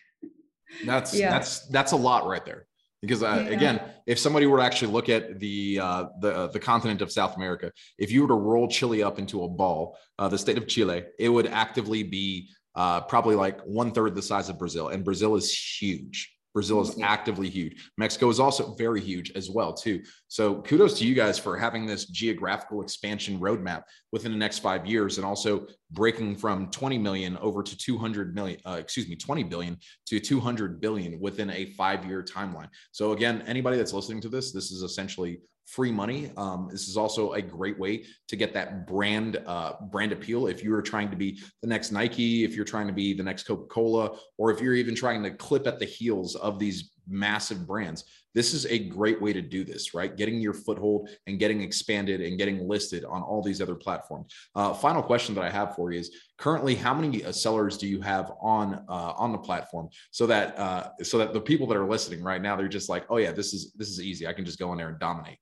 That's 0.84 1.14
yeah. 1.14 1.30
that's 1.30 1.68
that's 1.68 1.92
a 1.92 1.96
lot 1.96 2.26
right 2.26 2.44
there. 2.44 2.66
Because 3.00 3.22
uh, 3.22 3.46
yeah. 3.48 3.56
again, 3.56 3.80
if 4.06 4.18
somebody 4.18 4.46
were 4.46 4.58
to 4.58 4.64
actually 4.64 4.92
look 4.92 5.08
at 5.08 5.38
the 5.38 5.78
uh, 5.80 6.04
the 6.20 6.36
uh, 6.36 6.46
the 6.48 6.58
continent 6.58 7.00
of 7.02 7.12
South 7.12 7.36
America, 7.36 7.70
if 7.98 8.10
you 8.10 8.22
were 8.22 8.28
to 8.28 8.34
roll 8.34 8.66
Chile 8.66 9.02
up 9.02 9.20
into 9.20 9.44
a 9.44 9.48
ball, 9.48 9.96
uh, 10.18 10.28
the 10.28 10.36
state 10.36 10.58
of 10.58 10.66
Chile, 10.66 11.04
it 11.20 11.28
would 11.28 11.46
actively 11.46 12.02
be 12.02 12.48
uh, 12.74 13.00
probably 13.02 13.36
like 13.36 13.60
one 13.60 13.92
third 13.92 14.16
the 14.16 14.22
size 14.22 14.48
of 14.48 14.58
Brazil, 14.58 14.88
and 14.88 15.04
Brazil 15.04 15.36
is 15.36 15.56
huge. 15.56 16.35
Brazil 16.56 16.80
is 16.80 16.98
actively 17.02 17.50
huge. 17.50 17.90
Mexico 17.98 18.30
is 18.30 18.40
also 18.40 18.72
very 18.76 18.98
huge 18.98 19.30
as 19.32 19.50
well 19.50 19.74
too. 19.74 20.02
So 20.28 20.62
kudos 20.62 20.98
to 20.98 21.06
you 21.06 21.14
guys 21.14 21.38
for 21.38 21.54
having 21.58 21.84
this 21.84 22.06
geographical 22.06 22.80
expansion 22.80 23.38
roadmap 23.38 23.82
within 24.10 24.32
the 24.32 24.38
next 24.38 24.60
five 24.60 24.86
years, 24.86 25.18
and 25.18 25.26
also 25.26 25.66
breaking 25.90 26.34
from 26.34 26.70
20 26.70 26.96
million 26.96 27.36
over 27.42 27.62
to 27.62 27.76
200 27.76 28.34
million. 28.34 28.58
Uh, 28.64 28.78
excuse 28.80 29.06
me, 29.06 29.16
20 29.16 29.42
billion 29.42 29.76
to 30.06 30.18
200 30.18 30.80
billion 30.80 31.20
within 31.20 31.50
a 31.50 31.74
five-year 31.74 32.22
timeline. 32.22 32.68
So 32.90 33.12
again, 33.12 33.42
anybody 33.46 33.76
that's 33.76 33.92
listening 33.92 34.22
to 34.22 34.30
this, 34.30 34.50
this 34.50 34.70
is 34.70 34.80
essentially 34.80 35.40
free 35.66 35.90
money. 35.90 36.30
Um, 36.36 36.68
this 36.70 36.88
is 36.88 36.96
also 36.96 37.32
a 37.32 37.42
great 37.42 37.78
way 37.78 38.04
to 38.28 38.36
get 38.36 38.54
that 38.54 38.86
brand 38.86 39.42
uh, 39.46 39.74
brand 39.90 40.12
appeal. 40.12 40.46
If 40.46 40.62
you're 40.62 40.80
trying 40.80 41.10
to 41.10 41.16
be 41.16 41.40
the 41.60 41.68
next 41.68 41.90
Nike, 41.90 42.44
if 42.44 42.54
you're 42.54 42.64
trying 42.64 42.86
to 42.86 42.92
be 42.92 43.12
the 43.12 43.22
next 43.22 43.42
Coca 43.44 43.66
Cola, 43.66 44.16
or 44.38 44.52
if 44.52 44.60
you're 44.60 44.74
even 44.74 44.94
trying 44.94 45.22
to 45.24 45.30
clip 45.30 45.66
at 45.66 45.78
the 45.78 45.84
heels 45.84 46.36
of 46.36 46.58
these 46.58 46.92
massive 47.08 47.66
brands, 47.66 48.04
this 48.34 48.52
is 48.54 48.66
a 48.66 48.78
great 48.78 49.20
way 49.20 49.32
to 49.32 49.42
do 49.42 49.64
this. 49.64 49.92
Right, 49.92 50.16
getting 50.16 50.40
your 50.40 50.54
foothold 50.54 51.10
and 51.26 51.38
getting 51.38 51.62
expanded 51.62 52.20
and 52.20 52.38
getting 52.38 52.68
listed 52.68 53.04
on 53.04 53.22
all 53.22 53.42
these 53.42 53.60
other 53.60 53.74
platforms. 53.74 54.32
Uh, 54.54 54.72
final 54.72 55.02
question 55.02 55.34
that 55.34 55.44
I 55.44 55.50
have 55.50 55.74
for 55.74 55.90
you 55.90 55.98
is: 55.98 56.12
currently, 56.38 56.76
how 56.76 56.94
many 56.94 57.24
uh, 57.24 57.32
sellers 57.32 57.76
do 57.76 57.88
you 57.88 58.00
have 58.02 58.30
on 58.40 58.84
uh, 58.88 59.14
on 59.16 59.32
the 59.32 59.38
platform 59.38 59.88
so 60.12 60.28
that 60.28 60.56
uh, 60.58 60.90
so 61.02 61.18
that 61.18 61.32
the 61.32 61.40
people 61.40 61.66
that 61.66 61.76
are 61.76 61.88
listening 61.88 62.22
right 62.22 62.40
now 62.40 62.54
they're 62.54 62.68
just 62.68 62.88
like, 62.88 63.04
oh 63.10 63.16
yeah, 63.16 63.32
this 63.32 63.52
is 63.52 63.72
this 63.72 63.88
is 63.88 64.00
easy. 64.00 64.28
I 64.28 64.32
can 64.32 64.44
just 64.44 64.60
go 64.60 64.70
in 64.70 64.78
there 64.78 64.90
and 64.90 65.00
dominate. 65.00 65.38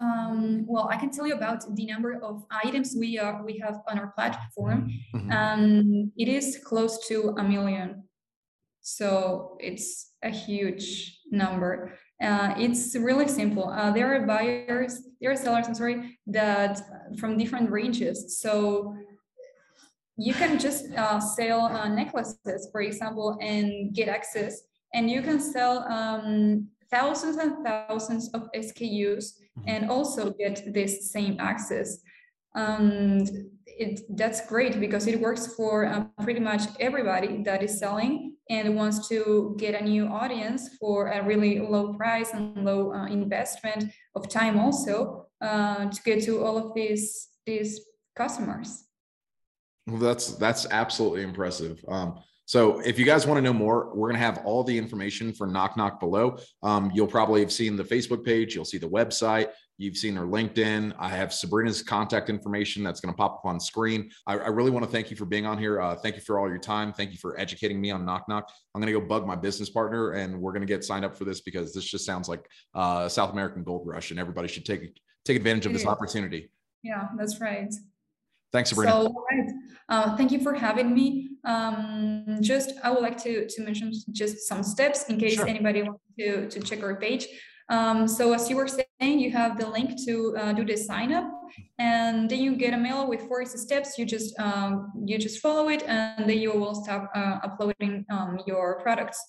Um, 0.00 0.66
well, 0.66 0.88
I 0.90 0.96
can 0.96 1.10
tell 1.10 1.26
you 1.26 1.34
about 1.34 1.74
the 1.74 1.86
number 1.86 2.20
of 2.22 2.44
items 2.50 2.94
we 2.98 3.18
are 3.18 3.42
we 3.44 3.58
have 3.58 3.80
on 3.88 3.98
our 3.98 4.08
platform. 4.08 4.90
Mm-hmm. 5.14 5.30
Um, 5.32 6.12
it 6.16 6.28
is 6.28 6.58
close 6.62 7.06
to 7.08 7.34
a 7.38 7.42
million, 7.42 8.04
so 8.80 9.56
it's 9.58 10.12
a 10.22 10.30
huge 10.30 11.20
number. 11.30 11.98
Uh, 12.22 12.54
it's 12.56 12.94
really 12.96 13.28
simple. 13.28 13.68
Uh, 13.68 13.90
there 13.90 14.14
are 14.14 14.26
buyers, 14.26 15.02
there 15.20 15.30
are 15.30 15.36
sellers. 15.36 15.66
I'm 15.66 15.74
sorry, 15.74 16.18
that 16.26 16.80
from 17.18 17.36
different 17.38 17.70
ranges. 17.70 18.38
So 18.38 18.94
you 20.16 20.32
can 20.32 20.58
just 20.58 20.92
uh, 20.92 21.20
sell 21.20 21.62
uh, 21.66 21.88
necklaces, 21.88 22.68
for 22.72 22.80
example, 22.80 23.38
and 23.40 23.94
get 23.94 24.08
access. 24.08 24.62
And 24.94 25.10
you 25.10 25.20
can 25.20 25.40
sell 25.40 25.84
um, 25.92 26.68
thousands 26.90 27.36
and 27.36 27.64
thousands 27.64 28.28
of 28.34 28.48
SKUs 28.54 29.24
mm-hmm. 29.24 29.68
and 29.68 29.90
also 29.90 30.32
get 30.32 30.72
this 30.72 31.10
same 31.12 31.36
access. 31.38 31.98
And 32.54 33.28
it, 33.66 34.00
that's 34.16 34.46
great 34.46 34.80
because 34.80 35.06
it 35.06 35.20
works 35.20 35.54
for 35.54 35.86
uh, 35.86 36.04
pretty 36.22 36.40
much 36.40 36.62
everybody 36.80 37.42
that 37.42 37.62
is 37.62 37.78
selling 37.78 38.36
and 38.48 38.76
wants 38.76 39.08
to 39.08 39.54
get 39.58 39.74
a 39.74 39.84
new 39.84 40.06
audience 40.06 40.70
for 40.80 41.08
a 41.08 41.22
really 41.22 41.58
low 41.58 41.94
price 41.94 42.30
and 42.32 42.64
low 42.64 42.92
uh, 42.92 43.06
investment 43.06 43.92
of 44.14 44.28
time 44.28 44.58
also 44.58 45.26
uh, 45.40 45.90
to 45.90 46.02
get 46.02 46.22
to 46.24 46.44
all 46.44 46.56
of 46.56 46.72
these 46.74 47.28
these 47.44 47.80
customers. 48.16 48.84
Well, 49.86 49.98
that's 49.98 50.34
that's 50.36 50.66
absolutely 50.70 51.22
impressive. 51.22 51.84
Um, 51.88 52.20
so 52.46 52.78
if 52.80 52.96
you 52.96 53.04
guys 53.04 53.26
want 53.26 53.38
to 53.38 53.42
know 53.42 53.52
more, 53.52 53.90
we're 53.92 54.08
going 54.08 54.20
to 54.20 54.24
have 54.24 54.38
all 54.46 54.62
the 54.62 54.76
information 54.78 55.32
for 55.32 55.48
NocNoc 55.48 55.98
below. 55.98 56.38
Um, 56.62 56.92
you'll 56.94 57.08
probably 57.08 57.40
have 57.40 57.50
seen 57.50 57.74
the 57.74 57.82
Facebook 57.82 58.24
page. 58.24 58.54
You'll 58.54 58.64
see 58.64 58.78
the 58.78 58.88
website. 58.88 59.50
You've 59.78 59.96
seen 59.96 60.14
her 60.14 60.24
LinkedIn. 60.24 60.94
I 60.96 61.08
have 61.08 61.34
Sabrina's 61.34 61.82
contact 61.82 62.30
information 62.30 62.84
that's 62.84 63.00
going 63.00 63.12
to 63.12 63.16
pop 63.16 63.40
up 63.40 63.44
on 63.44 63.58
screen. 63.58 64.10
I, 64.28 64.34
I 64.34 64.48
really 64.48 64.70
want 64.70 64.86
to 64.86 64.90
thank 64.90 65.10
you 65.10 65.16
for 65.16 65.26
being 65.26 65.44
on 65.44 65.58
here. 65.58 65.80
Uh, 65.80 65.96
thank 65.96 66.14
you 66.14 66.22
for 66.22 66.38
all 66.38 66.48
your 66.48 66.58
time. 66.58 66.92
Thank 66.92 67.10
you 67.10 67.18
for 67.18 67.38
educating 67.38 67.80
me 67.80 67.90
on 67.90 68.06
NocNoc. 68.06 68.44
I'm 68.74 68.80
going 68.80 68.86
to 68.86 68.98
go 68.98 69.04
bug 69.04 69.26
my 69.26 69.36
business 69.36 69.68
partner 69.68 70.12
and 70.12 70.40
we're 70.40 70.52
going 70.52 70.66
to 70.66 70.72
get 70.72 70.84
signed 70.84 71.04
up 71.04 71.16
for 71.16 71.24
this 71.24 71.40
because 71.40 71.74
this 71.74 71.84
just 71.84 72.06
sounds 72.06 72.28
like 72.28 72.48
uh, 72.74 73.08
South 73.08 73.32
American 73.32 73.64
gold 73.64 73.86
rush 73.86 74.12
and 74.12 74.20
everybody 74.20 74.46
should 74.46 74.64
take 74.64 74.96
take 75.24 75.36
advantage 75.36 75.66
of 75.66 75.72
this 75.72 75.84
opportunity. 75.84 76.48
Yeah, 76.84 77.08
that's 77.18 77.40
right. 77.40 77.74
Thanks, 78.52 78.70
Sabrina. 78.70 78.92
So, 78.92 79.24
right. 79.30 79.52
Uh, 79.88 80.16
thank 80.16 80.32
you 80.32 80.40
for 80.40 80.54
having 80.54 80.94
me. 80.94 81.30
Um, 81.44 82.38
just, 82.40 82.72
I 82.82 82.90
would 82.90 83.02
like 83.02 83.22
to, 83.22 83.46
to 83.46 83.62
mention 83.62 83.92
just 84.12 84.48
some 84.48 84.62
steps 84.62 85.04
in 85.08 85.18
case 85.18 85.34
sure. 85.34 85.46
anybody 85.46 85.82
wants 85.82 86.02
to, 86.18 86.48
to 86.48 86.60
check 86.60 86.82
our 86.82 86.96
page. 86.96 87.26
Um, 87.68 88.06
so 88.06 88.32
as 88.32 88.48
you 88.48 88.56
were 88.56 88.68
saying, 88.68 89.18
you 89.18 89.30
have 89.32 89.58
the 89.58 89.68
link 89.68 89.90
to 90.06 90.36
uh, 90.36 90.52
do 90.52 90.64
the 90.64 90.76
sign 90.76 91.12
up 91.12 91.28
and 91.78 92.30
then 92.30 92.38
you 92.38 92.54
get 92.56 92.74
a 92.74 92.76
mail 92.76 93.08
with 93.08 93.22
40 93.22 93.46
steps. 93.58 93.98
You 93.98 94.06
just, 94.06 94.38
um, 94.38 94.92
you 95.04 95.18
just 95.18 95.40
follow 95.40 95.68
it 95.68 95.82
and 95.86 96.28
then 96.28 96.38
you 96.38 96.52
will 96.52 96.74
start 96.74 97.08
uh, 97.14 97.38
uploading 97.42 98.04
um, 98.10 98.40
your 98.46 98.80
products. 98.80 99.20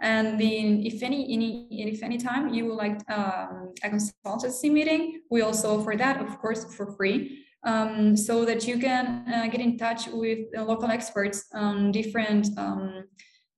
And 0.00 0.38
then 0.38 0.82
if 0.84 1.02
any, 1.02 1.32
any, 1.32 1.68
if 1.70 2.02
any 2.02 2.18
time 2.18 2.52
you 2.52 2.66
would 2.66 2.76
like 2.76 3.00
um, 3.10 3.72
a 3.82 3.88
consultancy 3.88 4.70
meeting, 4.70 5.22
we 5.30 5.40
also 5.40 5.80
offer 5.80 5.94
that, 5.96 6.20
of 6.20 6.38
course, 6.38 6.74
for 6.74 6.92
free 6.96 7.45
um, 7.66 8.16
so 8.16 8.44
that 8.44 8.66
you 8.66 8.78
can 8.78 9.24
uh, 9.32 9.46
get 9.48 9.60
in 9.60 9.76
touch 9.76 10.06
with 10.08 10.38
local 10.56 10.90
experts 10.90 11.46
on 11.52 11.92
different 11.92 12.48
um, 12.56 13.04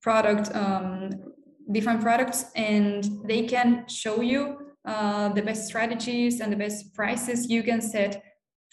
product 0.01 0.53
um, 0.55 1.11
different 1.71 2.01
products 2.01 2.45
and 2.55 3.07
they 3.25 3.45
can 3.45 3.87
show 3.87 4.21
you 4.21 4.57
uh, 4.85 5.29
the 5.29 5.41
best 5.41 5.67
strategies 5.67 6.39
and 6.39 6.51
the 6.51 6.55
best 6.55 6.93
prices 6.95 7.47
you 7.49 7.61
can 7.61 7.79
set 7.79 8.23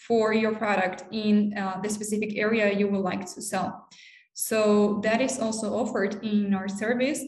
for 0.07 0.33
your 0.33 0.55
product 0.55 1.03
in 1.11 1.53
uh, 1.57 1.79
the 1.81 1.89
specific 1.89 2.37
area 2.37 2.73
you 2.73 2.87
would 2.87 3.01
like 3.01 3.25
to 3.25 3.41
sell. 3.41 3.87
So 4.33 4.99
that 5.03 5.21
is 5.21 5.39
also 5.39 5.73
offered 5.73 6.23
in 6.23 6.53
our 6.53 6.67
service. 6.67 7.21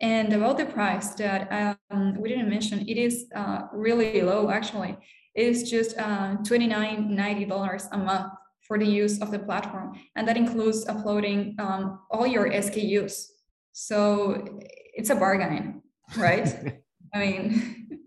And 0.00 0.32
about 0.32 0.58
the 0.58 0.66
price 0.66 1.14
that 1.14 1.78
um, 1.90 2.20
we 2.20 2.28
didn't 2.28 2.50
mention 2.50 2.86
it 2.88 2.98
is 2.98 3.26
uh, 3.34 3.62
really 3.72 4.20
low 4.20 4.50
actually 4.50 4.96
is 5.34 5.68
just 5.68 5.98
uh, 5.98 6.36
$29.90 6.42 7.88
a 7.92 7.98
month 7.98 8.32
for 8.66 8.78
the 8.78 8.86
use 8.86 9.20
of 9.20 9.30
the 9.30 9.38
platform. 9.38 9.98
And 10.16 10.26
that 10.26 10.36
includes 10.36 10.86
uploading 10.88 11.56
um, 11.58 12.00
all 12.10 12.26
your 12.26 12.50
SKUs. 12.50 13.26
So 13.72 14.60
it's 14.94 15.10
a 15.10 15.14
bargain, 15.14 15.82
right? 16.16 16.80
I 17.14 17.18
mean, 17.18 18.00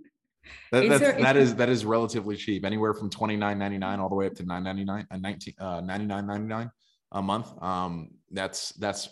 that, 0.71 0.87
that's, 0.87 0.99
there, 0.99 1.21
that 1.21 1.37
is 1.37 1.55
that 1.55 1.69
is 1.69 1.85
relatively 1.85 2.35
cheap, 2.35 2.65
anywhere 2.65 2.93
from 2.93 3.09
twenty 3.09 3.37
nine 3.37 3.57
ninety 3.57 3.77
nine 3.77 3.99
all 3.99 4.09
the 4.09 4.15
way 4.15 4.27
up 4.27 4.33
to 4.35 4.43
nine 4.43 4.63
ninety 4.63 4.83
nine 4.83 5.07
and 5.11 5.25
uh, 5.25 5.29
19 5.29 5.53
uh, 5.59 5.81
ninety 5.81 6.05
nine 6.05 6.27
ninety 6.27 6.47
nine 6.47 6.71
a 7.13 7.21
month. 7.21 7.51
Um, 7.61 8.09
that's 8.31 8.71
that's 8.73 9.09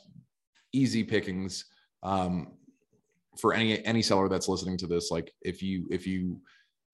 easy 0.74 1.04
pickings 1.04 1.66
um, 2.04 2.54
for 3.40 3.54
any 3.54 3.84
any 3.86 4.02
seller 4.02 4.28
that's 4.28 4.50
listening 4.50 4.78
to 4.78 4.88
this. 4.88 5.12
Like 5.12 5.32
if 5.42 5.62
you 5.64 5.88
if 5.92 6.06
you 6.06 6.42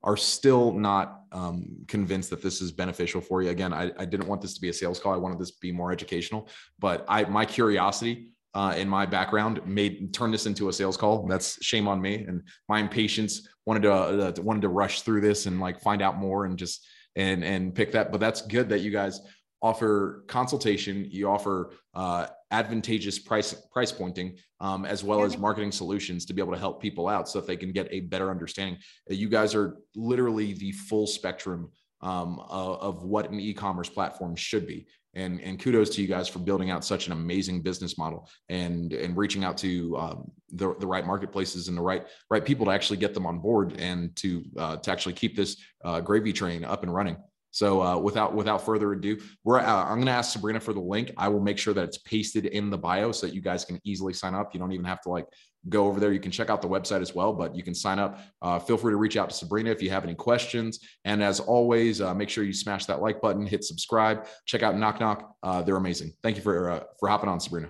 are 0.03 0.17
still 0.17 0.71
not 0.73 1.23
um, 1.31 1.65
convinced 1.87 2.29
that 2.31 2.41
this 2.41 2.61
is 2.61 2.71
beneficial 2.71 3.21
for 3.21 3.41
you. 3.41 3.49
Again, 3.49 3.73
I, 3.73 3.91
I, 3.97 4.05
didn't 4.05 4.27
want 4.27 4.41
this 4.41 4.53
to 4.55 4.61
be 4.61 4.69
a 4.69 4.73
sales 4.73 4.99
call. 4.99 5.13
I 5.13 5.17
wanted 5.17 5.39
this 5.39 5.51
to 5.51 5.57
be 5.61 5.71
more 5.71 5.91
educational, 5.91 6.49
but 6.79 7.05
I, 7.07 7.23
my 7.25 7.45
curiosity 7.45 8.29
uh, 8.53 8.73
in 8.75 8.89
my 8.89 9.05
background 9.05 9.61
made 9.65 10.13
turn 10.13 10.31
this 10.31 10.45
into 10.45 10.69
a 10.69 10.73
sales 10.73 10.97
call. 10.97 11.25
That's 11.27 11.63
shame 11.63 11.87
on 11.87 12.01
me. 12.01 12.25
And 12.25 12.41
my 12.67 12.79
impatience 12.79 13.47
wanted 13.65 13.83
to, 13.83 13.93
uh, 13.93 14.33
wanted 14.39 14.63
to 14.63 14.69
rush 14.69 15.01
through 15.01 15.21
this 15.21 15.45
and 15.45 15.59
like 15.59 15.79
find 15.79 16.01
out 16.01 16.17
more 16.17 16.45
and 16.45 16.57
just, 16.57 16.85
and, 17.15 17.43
and 17.43 17.73
pick 17.73 17.91
that. 17.93 18.11
But 18.11 18.19
that's 18.19 18.41
good 18.41 18.69
that 18.69 18.81
you 18.81 18.91
guys 18.91 19.21
offer 19.61 20.23
consultation. 20.27 21.07
You 21.09 21.29
offer 21.29 21.71
uh, 21.93 22.27
advantageous 22.51 23.19
price 23.19 23.53
price 23.71 23.91
pointing 23.91 24.37
um, 24.59 24.85
as 24.85 25.03
well 25.03 25.23
as 25.23 25.37
marketing 25.37 25.71
solutions 25.71 26.25
to 26.25 26.33
be 26.33 26.41
able 26.41 26.53
to 26.53 26.59
help 26.59 26.81
people 26.81 27.07
out 27.07 27.29
so 27.29 27.39
that 27.39 27.47
they 27.47 27.57
can 27.57 27.71
get 27.71 27.87
a 27.91 28.01
better 28.01 28.29
understanding. 28.29 28.77
You 29.09 29.29
guys 29.29 29.55
are 29.55 29.77
literally 29.95 30.53
the 30.53 30.71
full 30.71 31.07
spectrum 31.07 31.71
um, 32.01 32.39
of, 32.49 32.79
of 32.81 33.03
what 33.03 33.29
an 33.29 33.39
e-commerce 33.39 33.89
platform 33.89 34.35
should 34.35 34.65
be. 34.65 34.87
And 35.13 35.41
and 35.41 35.59
kudos 35.59 35.89
to 35.95 36.01
you 36.01 36.07
guys 36.07 36.29
for 36.29 36.39
building 36.39 36.71
out 36.71 36.85
such 36.85 37.07
an 37.07 37.11
amazing 37.11 37.61
business 37.61 37.97
model 37.97 38.29
and 38.47 38.93
and 38.93 39.17
reaching 39.17 39.43
out 39.43 39.57
to 39.57 39.97
um, 39.97 40.31
the, 40.53 40.73
the 40.79 40.87
right 40.87 41.05
marketplaces 41.05 41.67
and 41.67 41.75
the 41.75 41.81
right 41.81 42.07
right 42.29 42.45
people 42.45 42.65
to 42.67 42.71
actually 42.71 42.95
get 42.95 43.13
them 43.13 43.25
on 43.25 43.39
board 43.39 43.75
and 43.77 44.15
to 44.15 44.41
uh, 44.57 44.77
to 44.77 44.89
actually 44.89 45.13
keep 45.13 45.35
this 45.35 45.57
uh, 45.83 45.99
gravy 45.99 46.31
train 46.31 46.63
up 46.63 46.83
and 46.83 46.93
running 46.93 47.17
so 47.51 47.81
uh, 47.81 47.97
without 47.97 48.33
without 48.33 48.65
further 48.65 48.93
ado 48.93 49.17
we're 49.43 49.59
uh, 49.59 49.83
i'm 49.85 49.95
going 49.95 50.05
to 50.05 50.11
ask 50.11 50.33
sabrina 50.33 50.59
for 50.59 50.73
the 50.73 50.79
link 50.79 51.11
i 51.17 51.27
will 51.27 51.41
make 51.41 51.57
sure 51.57 51.73
that 51.73 51.83
it's 51.83 51.97
pasted 51.99 52.45
in 52.47 52.69
the 52.69 52.77
bio 52.77 53.11
so 53.11 53.27
that 53.27 53.35
you 53.35 53.41
guys 53.41 53.63
can 53.65 53.79
easily 53.83 54.13
sign 54.13 54.33
up 54.33 54.53
you 54.53 54.59
don't 54.59 54.71
even 54.71 54.85
have 54.85 55.01
to 55.01 55.09
like 55.09 55.25
go 55.69 55.87
over 55.87 55.99
there. 55.99 56.11
You 56.11 56.19
can 56.19 56.31
check 56.31 56.49
out 56.49 56.61
the 56.61 56.67
website 56.67 57.01
as 57.01 57.13
well, 57.13 57.33
but 57.33 57.55
you 57.55 57.63
can 57.63 57.75
sign 57.75 57.99
up. 57.99 58.19
Uh, 58.41 58.59
feel 58.59 58.77
free 58.77 58.91
to 58.91 58.97
reach 58.97 59.17
out 59.17 59.29
to 59.29 59.35
Sabrina 59.35 59.69
if 59.69 59.81
you 59.81 59.89
have 59.89 60.03
any 60.03 60.15
questions. 60.15 60.79
And 61.05 61.21
as 61.21 61.39
always, 61.39 62.01
uh, 62.01 62.13
make 62.13 62.29
sure 62.29 62.43
you 62.43 62.53
smash 62.53 62.85
that 62.85 63.01
like 63.01 63.21
button, 63.21 63.45
hit 63.45 63.63
subscribe, 63.63 64.27
check 64.45 64.63
out 64.63 64.75
NocNoc. 64.75 65.23
Uh, 65.43 65.61
they're 65.61 65.77
amazing. 65.77 66.13
Thank 66.23 66.37
you 66.37 66.41
for 66.41 66.71
uh, 66.71 66.83
for 66.99 67.09
hopping 67.09 67.29
on, 67.29 67.39
Sabrina. 67.39 67.69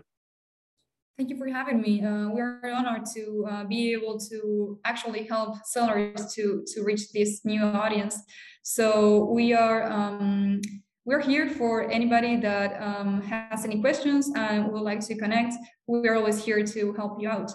Thank 1.18 1.30
you 1.30 1.38
for 1.38 1.48
having 1.48 1.82
me. 1.82 2.04
Uh, 2.04 2.30
we 2.30 2.42
are 2.42 2.62
honored 2.64 3.06
to 3.16 3.46
uh, 3.50 3.64
be 3.66 3.94
able 3.94 4.20
to 4.20 4.80
actually 4.86 5.28
help 5.28 5.58
sellers 5.66 6.34
to 6.34 6.64
to 6.74 6.84
reach 6.84 7.12
this 7.12 7.46
new 7.46 7.62
audience. 7.62 8.18
So 8.64 9.30
we 9.32 9.54
are. 9.54 9.84
Um, 9.92 10.62
we're 11.04 11.22
here 11.22 11.50
for 11.50 11.90
anybody 11.90 12.38
that 12.38 12.80
um, 12.80 13.22
has 13.24 13.66
any 13.66 13.82
questions 13.82 14.32
and 14.36 14.72
would 14.72 14.84
like 14.84 15.00
to 15.08 15.16
connect. 15.18 15.56
We're 15.88 16.16
always 16.16 16.44
here 16.44 16.64
to 16.64 16.94
help 16.94 17.20
you 17.20 17.28
out. 17.28 17.52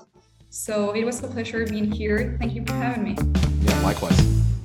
So 0.50 0.92
it 0.92 1.04
was 1.04 1.22
a 1.22 1.28
pleasure 1.28 1.64
being 1.64 1.90
here. 1.90 2.36
Thank 2.40 2.54
you 2.54 2.64
for 2.66 2.72
having 2.72 3.04
me. 3.04 3.16
Yeah, 3.62 3.80
likewise. 3.82 4.55